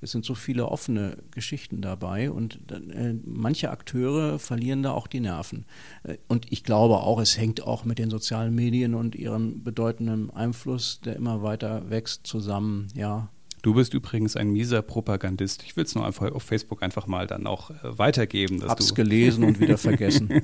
es 0.00 0.12
sind 0.12 0.24
so 0.24 0.34
viele 0.34 0.66
offene 0.68 1.16
Geschichten 1.30 1.80
dabei 1.80 2.30
und 2.30 2.60
äh, 2.70 3.14
manche 3.24 3.70
Akteure 3.70 4.38
verlieren 4.38 4.82
da 4.82 4.92
auch 4.92 5.06
die 5.06 5.20
Nerven. 5.20 5.64
Äh, 6.02 6.18
und 6.28 6.52
ich 6.52 6.64
glaube 6.64 6.98
auch, 6.98 7.20
es 7.20 7.38
hängt 7.38 7.62
auch 7.62 7.84
mit 7.84 7.98
den 7.98 8.10
sozialen 8.10 8.54
Medien 8.54 8.94
und 8.94 9.14
ihrem 9.14 9.62
bedeutenden 9.62 10.30
Einfluss, 10.30 11.00
der 11.00 11.16
immer 11.16 11.42
weiter 11.42 11.90
wächst, 11.90 12.26
zusammen. 12.26 12.88
Ja, 12.94 13.30
Du 13.66 13.74
bist 13.74 13.94
übrigens 13.94 14.36
ein 14.36 14.52
mieser 14.52 14.80
Propagandist. 14.80 15.64
Ich 15.64 15.76
will 15.76 15.82
es 15.82 15.96
nur 15.96 16.06
einfach 16.06 16.30
auf 16.30 16.44
Facebook 16.44 16.84
einfach 16.84 17.08
mal 17.08 17.26
dann 17.26 17.48
auch 17.48 17.70
äh, 17.70 17.98
weitergeben. 17.98 18.60
Dass 18.60 18.70
Hab's 18.70 18.94
gelesen 18.94 19.42
und 19.42 19.58
wieder 19.58 19.76
vergessen. 19.76 20.40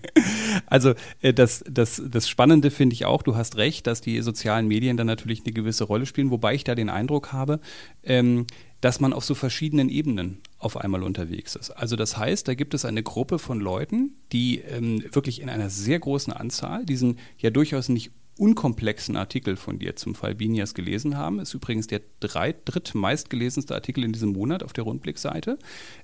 also 0.66 0.94
äh, 1.20 1.34
das, 1.34 1.62
das, 1.68 2.00
das 2.08 2.26
Spannende 2.30 2.70
finde 2.70 2.94
ich 2.94 3.04
auch, 3.04 3.20
du 3.20 3.36
hast 3.36 3.58
recht, 3.58 3.86
dass 3.86 4.00
die 4.00 4.22
sozialen 4.22 4.68
Medien 4.68 4.96
dann 4.96 5.06
natürlich 5.06 5.42
eine 5.44 5.52
gewisse 5.52 5.84
Rolle 5.84 6.06
spielen, 6.06 6.30
wobei 6.30 6.54
ich 6.54 6.64
da 6.64 6.74
den 6.74 6.88
Eindruck 6.88 7.34
habe, 7.34 7.60
ähm, 8.02 8.46
dass 8.80 9.00
man 9.00 9.12
auf 9.12 9.26
so 9.26 9.34
verschiedenen 9.34 9.90
Ebenen 9.90 10.38
auf 10.58 10.78
einmal 10.78 11.02
unterwegs 11.02 11.56
ist. 11.56 11.72
Also 11.72 11.94
das 11.94 12.16
heißt, 12.16 12.48
da 12.48 12.54
gibt 12.54 12.72
es 12.72 12.86
eine 12.86 13.02
Gruppe 13.02 13.38
von 13.38 13.60
Leuten, 13.60 14.16
die 14.32 14.60
ähm, 14.60 15.04
wirklich 15.12 15.42
in 15.42 15.50
einer 15.50 15.68
sehr 15.68 15.98
großen 15.98 16.32
Anzahl 16.32 16.86
diesen 16.86 17.18
ja 17.36 17.50
durchaus 17.50 17.90
nicht 17.90 18.12
unkomplexen 18.38 19.16
Artikel 19.16 19.56
von 19.56 19.78
dir 19.78 19.96
zum 19.96 20.14
Fall 20.14 20.34
Binias 20.34 20.74
gelesen 20.74 21.16
haben. 21.16 21.38
Ist 21.40 21.54
übrigens 21.54 21.86
der 21.86 22.02
drei, 22.20 22.54
drittmeistgelesenste 22.64 23.74
Artikel 23.74 24.04
in 24.04 24.12
diesem 24.12 24.32
Monat 24.32 24.62
auf 24.62 24.72
der 24.72 24.84
Rundblickseite. 24.84 25.58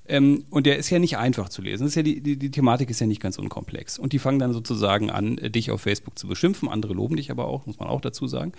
Ähm, 0.09 0.45
und 0.51 0.67
der 0.67 0.79
ist 0.79 0.91
ja 0.91 0.99
nicht 0.99 1.17
einfach 1.17 1.49
zu 1.49 1.63
lesen. 1.63 1.87
Ist 1.87 1.95
ja 1.95 2.03
die, 2.03 2.21
die, 2.21 2.37
die, 2.37 2.51
Thematik 2.51 2.91
ist 2.91 3.01
ja 3.01 3.07
nicht 3.07 3.21
ganz 3.21 3.39
unkomplex. 3.39 3.99
Und 3.99 4.13
die 4.13 4.19
fangen 4.19 4.41
dann 4.41 4.53
sozusagen 4.53 5.11
an, 5.11 5.37
dich 5.37 5.71
auf 5.71 5.83
Facebook 5.83 6.19
zu 6.19 6.27
beschimpfen. 6.27 6.69
Andere 6.69 6.95
loben 6.95 7.17
dich 7.17 7.31
aber 7.31 7.47
auch, 7.47 7.67
muss 7.67 7.79
man 7.79 7.89
auch 7.89 8.01
dazu 8.01 8.27
sagen. 8.27 8.53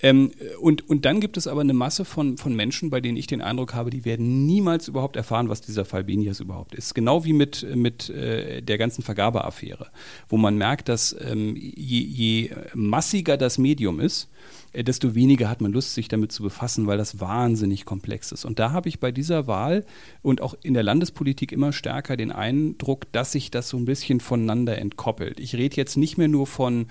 Ähm, 0.00 0.32
und, 0.60 0.88
und 0.88 1.04
dann 1.04 1.20
gibt 1.20 1.36
es 1.36 1.46
aber 1.46 1.62
eine 1.62 1.72
Masse 1.72 2.04
von, 2.04 2.36
von 2.36 2.54
Menschen, 2.54 2.90
bei 2.90 3.00
denen 3.00 3.16
ich 3.16 3.26
den 3.26 3.40
Eindruck 3.40 3.72
habe, 3.74 3.90
die 3.90 4.04
werden 4.04 4.46
niemals 4.46 4.88
überhaupt 4.88 5.16
erfahren, 5.16 5.48
was 5.48 5.62
dieser 5.62 5.84
Fall 5.84 6.04
Binias 6.04 6.40
überhaupt 6.40 6.74
ist. 6.74 6.94
Genau 6.94 7.24
wie 7.24 7.32
mit, 7.32 7.66
mit 7.74 8.10
äh, 8.10 8.60
der 8.60 8.76
ganzen 8.76 9.02
Vergabeaffäre, 9.02 9.86
wo 10.28 10.36
man 10.36 10.58
merkt, 10.58 10.88
dass 10.88 11.16
ähm, 11.20 11.56
je, 11.56 12.00
je 12.00 12.50
massiger 12.74 13.38
das 13.38 13.56
Medium 13.56 13.98
ist, 13.98 14.24
äh, 14.24 14.52
desto 14.74 15.14
weniger 15.14 15.48
hat 15.48 15.60
man 15.60 15.72
Lust, 15.72 15.94
sich 15.94 16.08
damit 16.08 16.32
zu 16.32 16.42
befassen, 16.42 16.86
weil 16.86 16.98
das 16.98 17.20
wahnsinnig 17.20 17.84
komplex 17.84 18.32
ist. 18.32 18.44
Und 18.44 18.58
da 18.58 18.72
habe 18.72 18.88
ich 18.88 19.00
bei 19.00 19.12
dieser 19.12 19.46
Wahl 19.46 19.84
und 20.22 20.40
auch 20.40 20.54
in 20.62 20.74
der 20.74 20.82
Landespolitik 20.82 21.52
immer 21.52 21.72
stärker 21.72 22.16
den 22.16 22.32
Eindruck, 22.32 23.10
dass 23.12 23.32
sich 23.32 23.50
das 23.50 23.68
so 23.68 23.76
ein 23.76 23.84
bisschen 23.84 24.20
voneinander 24.20 24.78
entkoppelt. 24.78 25.40
Ich 25.40 25.54
rede 25.54 25.76
jetzt 25.76 25.96
nicht 25.96 26.16
mehr 26.16 26.28
nur 26.28 26.46
von 26.46 26.86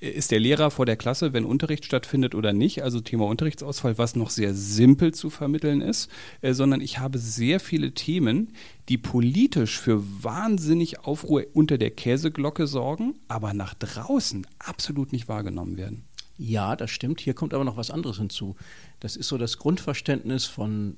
ist 0.00 0.30
der 0.30 0.38
Lehrer 0.38 0.70
vor 0.70 0.86
der 0.86 0.96
Klasse, 0.96 1.32
wenn 1.32 1.44
Unterricht 1.44 1.84
stattfindet 1.84 2.34
oder 2.34 2.52
nicht, 2.52 2.82
also 2.82 3.00
Thema 3.00 3.26
Unterrichtsausfall, 3.26 3.98
was 3.98 4.14
noch 4.14 4.30
sehr 4.30 4.54
simpel 4.54 5.12
zu 5.12 5.28
vermitteln 5.28 5.80
ist, 5.80 6.08
äh, 6.40 6.52
sondern 6.54 6.80
ich 6.80 7.00
habe 7.00 7.18
sehr 7.18 7.58
viele 7.58 7.92
Themen, 7.92 8.52
die 8.88 8.98
politisch 8.98 9.80
für 9.80 10.00
wahnsinnig 10.22 11.00
Aufruhr 11.00 11.46
unter 11.52 11.78
der 11.78 11.90
Käseglocke 11.90 12.68
sorgen, 12.68 13.16
aber 13.26 13.54
nach 13.54 13.74
draußen 13.74 14.46
absolut 14.60 15.12
nicht 15.12 15.28
wahrgenommen 15.28 15.76
werden. 15.76 16.07
Ja, 16.38 16.76
das 16.76 16.90
stimmt. 16.90 17.20
Hier 17.20 17.34
kommt 17.34 17.52
aber 17.52 17.64
noch 17.64 17.76
was 17.76 17.90
anderes 17.90 18.18
hinzu. 18.18 18.56
Das 19.00 19.16
ist 19.16 19.28
so 19.28 19.36
das 19.36 19.58
Grundverständnis 19.58 20.46
von 20.46 20.96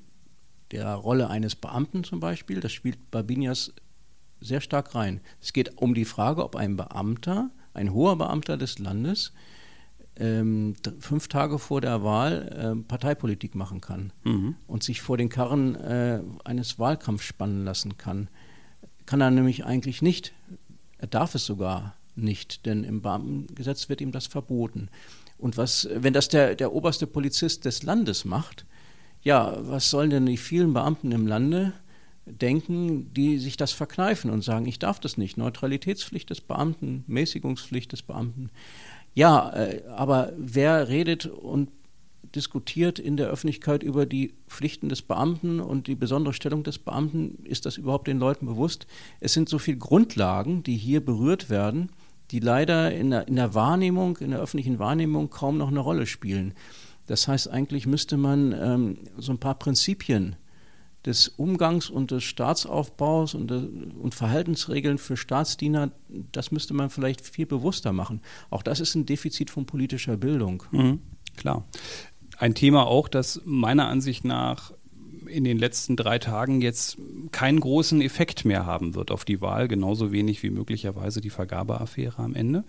der 0.71 0.93
Rolle 0.93 1.29
eines 1.29 1.55
Beamten 1.55 2.03
zum 2.03 2.19
Beispiel. 2.19 2.61
Das 2.61 2.71
spielt 2.71 3.11
Babinias 3.11 3.73
sehr 4.39 4.61
stark 4.61 4.95
rein. 4.95 5.19
Es 5.41 5.51
geht 5.51 5.77
um 5.77 5.93
die 5.93 6.05
Frage, 6.05 6.43
ob 6.43 6.55
ein 6.55 6.77
Beamter 6.77 7.49
ein 7.73 7.93
hoher 7.93 8.17
Beamter 8.17 8.57
des 8.57 8.79
Landes 8.79 9.31
ähm, 10.17 10.75
fünf 10.99 11.27
Tage 11.27 11.57
vor 11.57 11.81
der 11.81 12.03
Wahl 12.03 12.75
äh, 12.77 12.83
Parteipolitik 12.87 13.55
machen 13.55 13.81
kann 13.81 14.11
mhm. 14.23 14.55
und 14.67 14.83
sich 14.83 15.01
vor 15.01 15.17
den 15.17 15.29
Karren 15.29 15.75
äh, 15.75 16.21
eines 16.43 16.79
Wahlkampfs 16.79 17.25
spannen 17.25 17.63
lassen 17.63 17.97
kann. 17.97 18.29
Kann 19.05 19.21
er 19.21 19.31
nämlich 19.31 19.65
eigentlich 19.65 20.01
nicht. 20.01 20.33
Er 20.97 21.07
darf 21.07 21.33
es 21.35 21.45
sogar 21.45 21.95
nicht, 22.15 22.65
denn 22.65 22.83
im 22.83 23.01
Beamtengesetz 23.01 23.89
wird 23.89 24.01
ihm 24.01 24.11
das 24.11 24.27
verboten. 24.27 24.89
Und 25.41 25.57
was, 25.57 25.89
wenn 25.93 26.13
das 26.13 26.29
der, 26.29 26.55
der 26.55 26.71
oberste 26.71 27.07
Polizist 27.07 27.65
des 27.65 27.83
Landes 27.83 28.25
macht, 28.25 28.65
ja, 29.23 29.57
was 29.59 29.89
sollen 29.89 30.09
denn 30.09 30.25
die 30.25 30.37
vielen 30.37 30.73
Beamten 30.73 31.11
im 31.11 31.27
Lande 31.27 31.73
denken, 32.25 33.11
die 33.13 33.39
sich 33.39 33.57
das 33.57 33.71
verkneifen 33.71 34.31
und 34.31 34.43
sagen, 34.43 34.67
ich 34.67 34.79
darf 34.79 34.99
das 34.99 35.17
nicht. 35.17 35.37
Neutralitätspflicht 35.37 36.29
des 36.29 36.41
Beamten, 36.41 37.03
Mäßigungspflicht 37.07 37.91
des 37.91 38.03
Beamten. 38.03 38.49
Ja, 39.13 39.51
äh, 39.53 39.83
aber 39.89 40.31
wer 40.37 40.87
redet 40.87 41.25
und 41.25 41.69
diskutiert 42.35 42.99
in 42.99 43.17
der 43.17 43.27
Öffentlichkeit 43.27 43.83
über 43.83 44.05
die 44.05 44.33
Pflichten 44.47 44.87
des 44.87 45.01
Beamten 45.01 45.59
und 45.59 45.87
die 45.87 45.95
besondere 45.95 46.33
Stellung 46.33 46.63
des 46.63 46.77
Beamten? 46.79 47.43
Ist 47.43 47.65
das 47.65 47.77
überhaupt 47.77 48.07
den 48.07 48.19
Leuten 48.19 48.45
bewusst? 48.45 48.87
Es 49.19 49.33
sind 49.33 49.49
so 49.49 49.59
viele 49.59 49.77
Grundlagen, 49.77 50.63
die 50.63 50.77
hier 50.77 51.03
berührt 51.03 51.49
werden, 51.49 51.89
die 52.31 52.39
leider 52.39 52.93
in 52.93 53.11
der, 53.11 53.27
in 53.27 53.35
der 53.35 53.53
Wahrnehmung, 53.53 54.17
in 54.17 54.31
der 54.31 54.39
öffentlichen 54.39 54.79
Wahrnehmung 54.79 55.29
kaum 55.29 55.57
noch 55.57 55.67
eine 55.67 55.79
Rolle 55.79 56.05
spielen. 56.05 56.53
Das 57.07 57.27
heißt, 57.27 57.49
eigentlich 57.49 57.87
müsste 57.87 58.17
man 58.17 58.53
ähm, 58.53 58.97
so 59.17 59.33
ein 59.33 59.39
paar 59.39 59.55
Prinzipien 59.55 60.37
des 61.05 61.29
Umgangs 61.29 61.89
und 61.89 62.11
des 62.11 62.23
Staatsaufbaus 62.23 63.33
und, 63.33 63.51
und, 63.51 64.13
Verhaltensregeln 64.13 64.99
für 64.99 65.17
Staatsdiener, 65.17 65.91
das 66.31 66.51
müsste 66.51 66.75
man 66.75 66.89
vielleicht 66.89 67.21
viel 67.21 67.47
bewusster 67.47 67.91
machen. 67.91 68.21
Auch 68.51 68.61
das 68.61 68.79
ist 68.79 68.93
ein 68.93 69.07
Defizit 69.07 69.49
von 69.49 69.65
politischer 69.65 70.15
Bildung. 70.15 70.63
Mhm, 70.71 70.99
klar. 71.35 71.65
Ein 72.37 72.53
Thema 72.53 72.85
auch, 72.85 73.07
das 73.07 73.41
meiner 73.45 73.87
Ansicht 73.87 74.25
nach 74.25 74.73
in 75.27 75.43
den 75.43 75.57
letzten 75.57 75.95
drei 75.95 76.19
Tagen 76.19 76.61
jetzt 76.61 76.97
keinen 77.31 77.59
großen 77.59 78.01
Effekt 78.01 78.45
mehr 78.45 78.65
haben 78.65 78.95
wird 78.95 79.11
auf 79.11 79.25
die 79.25 79.41
Wahl, 79.41 79.67
genauso 79.67 80.11
wenig 80.11 80.43
wie 80.43 80.49
möglicherweise 80.49 81.21
die 81.21 81.29
Vergabeaffäre 81.29 82.21
am 82.21 82.35
Ende. 82.35 82.63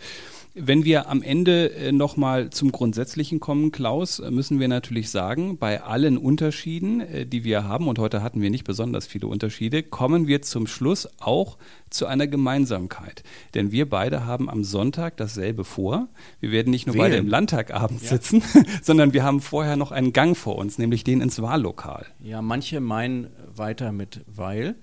Wenn 0.55 0.85
wir 0.85 1.09
am 1.09 1.23
Ende 1.23 1.73
äh, 1.73 1.93
nochmal 1.93 2.51
zum 2.51 2.73
Grundsätzlichen 2.73 3.41
kommen, 3.41 3.73
Klaus, 3.73 4.19
äh, 4.19 4.31
müssen 4.31 4.61
wir 4.61 4.69
natürlich 4.69 5.11
sagen, 5.11 5.57
bei 5.57 5.83
allen 5.83 6.19
Unterschieden, 6.19 7.01
äh, 7.01 7.25
die 7.25 7.43
wir 7.43 7.65
haben, 7.65 7.89
und 7.89 7.99
heute 7.99 8.23
hatten 8.23 8.43
wir 8.43 8.51
nicht 8.51 8.65
besonders 8.65 9.07
viele 9.07 9.29
Unterschiede, 9.29 9.83
kommen 9.83 10.27
wir 10.27 10.43
zum 10.43 10.67
Schluss 10.67 11.09
auch 11.21 11.57
zu 11.89 12.05
einer 12.05 12.27
Gemeinsamkeit. 12.27 13.23
Denn 13.55 13.73
wir 13.73 13.89
beide 13.89 14.27
haben 14.27 14.51
am 14.51 14.63
Sonntag 14.63 15.17
dasselbe 15.17 15.65
vor. 15.65 16.09
Wir 16.41 16.51
werden 16.51 16.71
nicht 16.71 16.87
nur 16.87 16.97
Wählen. 16.97 17.05
beide 17.05 17.17
im 17.17 17.29
Landtag 17.29 17.73
abends 17.73 18.03
ja. 18.05 18.11
sitzen, 18.11 18.43
sondern 18.83 19.15
wir 19.15 19.25
haben 19.25 19.41
vorher 19.41 19.77
noch 19.77 19.91
einen 19.91 20.13
Gang 20.13 20.37
vor 20.37 20.57
uns, 20.57 20.77
nämlich 20.77 21.03
den 21.03 21.23
ins 21.23 21.41
Wahllokal. 21.41 22.05
Ja, 22.21 22.43
manche 22.43 22.81
meinen 22.81 23.29
weiter 23.57 23.91
mit 23.91 24.21
weil 24.27 24.75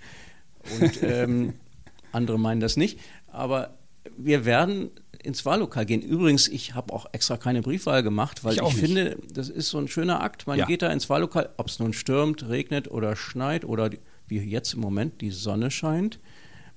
und 0.82 1.04
ähm, 1.04 1.54
andere 2.12 2.40
meinen 2.40 2.60
das 2.60 2.76
nicht. 2.76 3.00
Aber 3.28 3.76
wir 4.18 4.46
werden 4.46 4.90
ins 5.24 5.46
Wahllokal 5.46 5.86
gehen. 5.86 6.02
Übrigens, 6.02 6.48
ich 6.48 6.76
habe 6.76 6.94
auch 6.94 7.08
extra 7.12 7.38
keine 7.38 7.62
Briefwahl 7.62 8.04
gemacht, 8.04 8.44
weil 8.44 8.54
ich, 8.54 8.62
ich 8.62 8.76
finde, 8.76 9.18
das 9.34 9.50
ist 9.50 9.70
so 9.70 9.78
ein 9.78 9.88
schöner 9.88 10.22
Akt. 10.22 10.48
Man 10.48 10.58
ja. 10.58 10.66
geht 10.66 10.82
da 10.82 10.92
ins 10.92 11.10
Wahllokal, 11.10 11.50
ob 11.58 11.68
es 11.68 11.80
nun 11.80 11.94
stürmt, 11.94 12.48
regnet 12.48 12.90
oder 12.90 13.16
schneit 13.16 13.66
oder 13.66 13.90
wie 14.28 14.40
jetzt 14.40 14.74
im 14.74 14.82
Moment 14.82 15.22
die 15.22 15.32
Sonne 15.32 15.72
scheint. 15.72 16.20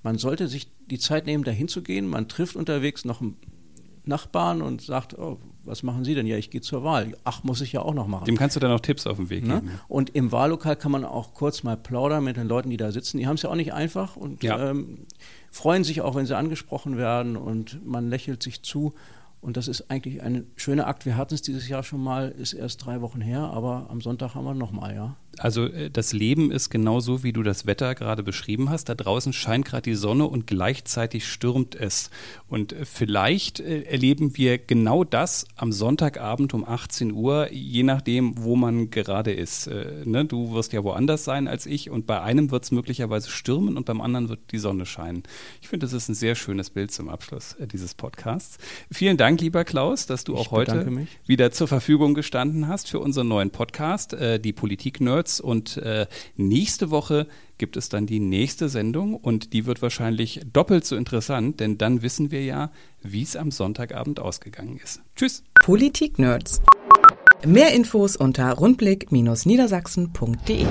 Man 0.02 0.18
sollte 0.18 0.48
sich 0.48 0.68
die 0.90 0.98
Zeit 0.98 1.26
nehmen, 1.26 1.44
da 1.44 1.50
hinzugehen. 1.50 2.08
Man 2.08 2.28
trifft 2.28 2.56
unterwegs 2.56 3.04
noch 3.04 3.22
Nachbarn 4.04 4.62
und 4.62 4.82
sagt, 4.82 5.16
oh, 5.16 5.38
was 5.64 5.84
machen 5.84 6.04
Sie 6.04 6.14
denn? 6.14 6.26
Ja, 6.26 6.36
ich 6.36 6.50
gehe 6.50 6.60
zur 6.60 6.82
Wahl. 6.82 7.16
Ach, 7.22 7.44
muss 7.44 7.60
ich 7.60 7.72
ja 7.72 7.82
auch 7.82 7.94
noch 7.94 8.08
machen. 8.08 8.24
Dem 8.24 8.36
kannst 8.36 8.56
du 8.56 8.60
dann 8.60 8.72
auch 8.72 8.80
Tipps 8.80 9.06
auf 9.06 9.16
den 9.16 9.30
Weg 9.30 9.46
ne? 9.46 9.60
geben. 9.60 9.80
Und 9.86 10.10
im 10.10 10.32
Wahllokal 10.32 10.74
kann 10.74 10.90
man 10.90 11.04
auch 11.04 11.34
kurz 11.34 11.62
mal 11.62 11.76
plaudern 11.76 12.24
mit 12.24 12.36
den 12.36 12.48
Leuten, 12.48 12.70
die 12.70 12.76
da 12.76 12.90
sitzen. 12.90 13.18
Die 13.18 13.28
haben 13.28 13.36
es 13.36 13.42
ja 13.42 13.50
auch 13.50 13.54
nicht 13.54 13.72
einfach 13.72 14.16
und 14.16 14.42
ja. 14.42 14.70
ähm, 14.70 14.98
freuen 15.52 15.84
sich 15.84 16.00
auch, 16.00 16.16
wenn 16.16 16.26
sie 16.26 16.36
angesprochen 16.36 16.96
werden 16.96 17.36
und 17.36 17.86
man 17.86 18.08
lächelt 18.08 18.42
sich 18.42 18.62
zu. 18.62 18.94
Und 19.40 19.56
das 19.56 19.68
ist 19.68 19.90
eigentlich 19.90 20.22
ein 20.22 20.46
schöner 20.56 20.86
Akt. 20.86 21.04
Wir 21.04 21.16
hatten 21.16 21.34
es 21.34 21.42
dieses 21.42 21.68
Jahr 21.68 21.82
schon 21.82 22.02
mal, 22.02 22.30
ist 22.30 22.54
erst 22.54 22.84
drei 22.84 23.00
Wochen 23.02 23.20
her, 23.20 23.40
aber 23.40 23.86
am 23.90 24.00
Sonntag 24.00 24.34
haben 24.34 24.44
wir 24.44 24.54
nochmal, 24.54 24.94
ja. 24.94 25.16
Also 25.38 25.66
äh, 25.66 25.90
das 25.90 26.12
Leben 26.12 26.50
ist 26.50 26.70
genauso, 26.70 27.22
wie 27.22 27.32
du 27.32 27.42
das 27.42 27.66
Wetter 27.66 27.94
gerade 27.94 28.22
beschrieben 28.22 28.70
hast. 28.70 28.88
Da 28.88 28.94
draußen 28.94 29.32
scheint 29.32 29.64
gerade 29.64 29.82
die 29.82 29.94
Sonne 29.94 30.26
und 30.26 30.46
gleichzeitig 30.46 31.26
stürmt 31.26 31.74
es. 31.74 32.10
Und 32.48 32.72
äh, 32.72 32.84
vielleicht 32.84 33.60
äh, 33.60 33.82
erleben 33.82 34.36
wir 34.36 34.58
genau 34.58 35.04
das 35.04 35.46
am 35.56 35.72
Sonntagabend 35.72 36.54
um 36.54 36.64
18 36.68 37.12
Uhr, 37.12 37.50
je 37.52 37.82
nachdem, 37.82 38.42
wo 38.42 38.56
man 38.56 38.90
gerade 38.90 39.32
ist. 39.32 39.68
Ne? 40.04 40.24
Du 40.24 40.52
wirst 40.52 40.72
ja 40.72 40.84
woanders 40.84 41.24
sein 41.24 41.48
als 41.48 41.66
ich 41.66 41.90
und 41.90 42.06
bei 42.06 42.20
einem 42.20 42.50
wird 42.50 42.64
es 42.64 42.70
möglicherweise 42.70 43.30
stürmen 43.30 43.76
und 43.76 43.86
beim 43.86 44.00
anderen 44.00 44.28
wird 44.28 44.40
die 44.50 44.58
Sonne 44.58 44.86
scheinen. 44.86 45.22
Ich 45.60 45.68
finde, 45.68 45.86
das 45.86 45.92
ist 45.92 46.08
ein 46.08 46.14
sehr 46.14 46.34
schönes 46.34 46.70
Bild 46.70 46.92
zum 46.92 47.08
Abschluss 47.08 47.56
dieses 47.72 47.94
Podcasts. 47.94 48.58
Vielen 48.90 49.16
Dank, 49.16 49.40
lieber 49.40 49.64
Klaus, 49.64 50.06
dass 50.06 50.24
du 50.24 50.34
ich 50.34 50.40
auch 50.40 50.50
heute 50.50 50.84
mich. 50.90 51.08
wieder 51.26 51.50
zur 51.52 51.68
Verfügung 51.68 52.14
gestanden 52.14 52.68
hast 52.68 52.88
für 52.88 53.00
unseren 53.00 53.28
neuen 53.28 53.50
Podcast, 53.50 54.16
die 54.40 54.52
Politik-Nerds. 54.52 55.21
Nerds. 55.22 55.40
Und 55.40 55.78
äh, 55.78 56.06
nächste 56.36 56.90
Woche 56.90 57.26
gibt 57.58 57.76
es 57.76 57.88
dann 57.88 58.06
die 58.06 58.20
nächste 58.20 58.68
Sendung 58.68 59.14
und 59.14 59.52
die 59.52 59.66
wird 59.66 59.82
wahrscheinlich 59.82 60.40
doppelt 60.52 60.84
so 60.84 60.96
interessant, 60.96 61.60
denn 61.60 61.78
dann 61.78 62.02
wissen 62.02 62.32
wir 62.32 62.44
ja, 62.44 62.72
wie 63.02 63.22
es 63.22 63.36
am 63.36 63.52
Sonntagabend 63.52 64.20
ausgegangen 64.20 64.78
ist. 64.82 65.00
Tschüss. 65.16 65.42
Politik 65.62 66.18
Nerds. 66.18 66.60
Mehr 67.44 67.72
Infos 67.72 68.16
unter 68.16 68.52
rundblick-niedersachsen.de 68.52 70.66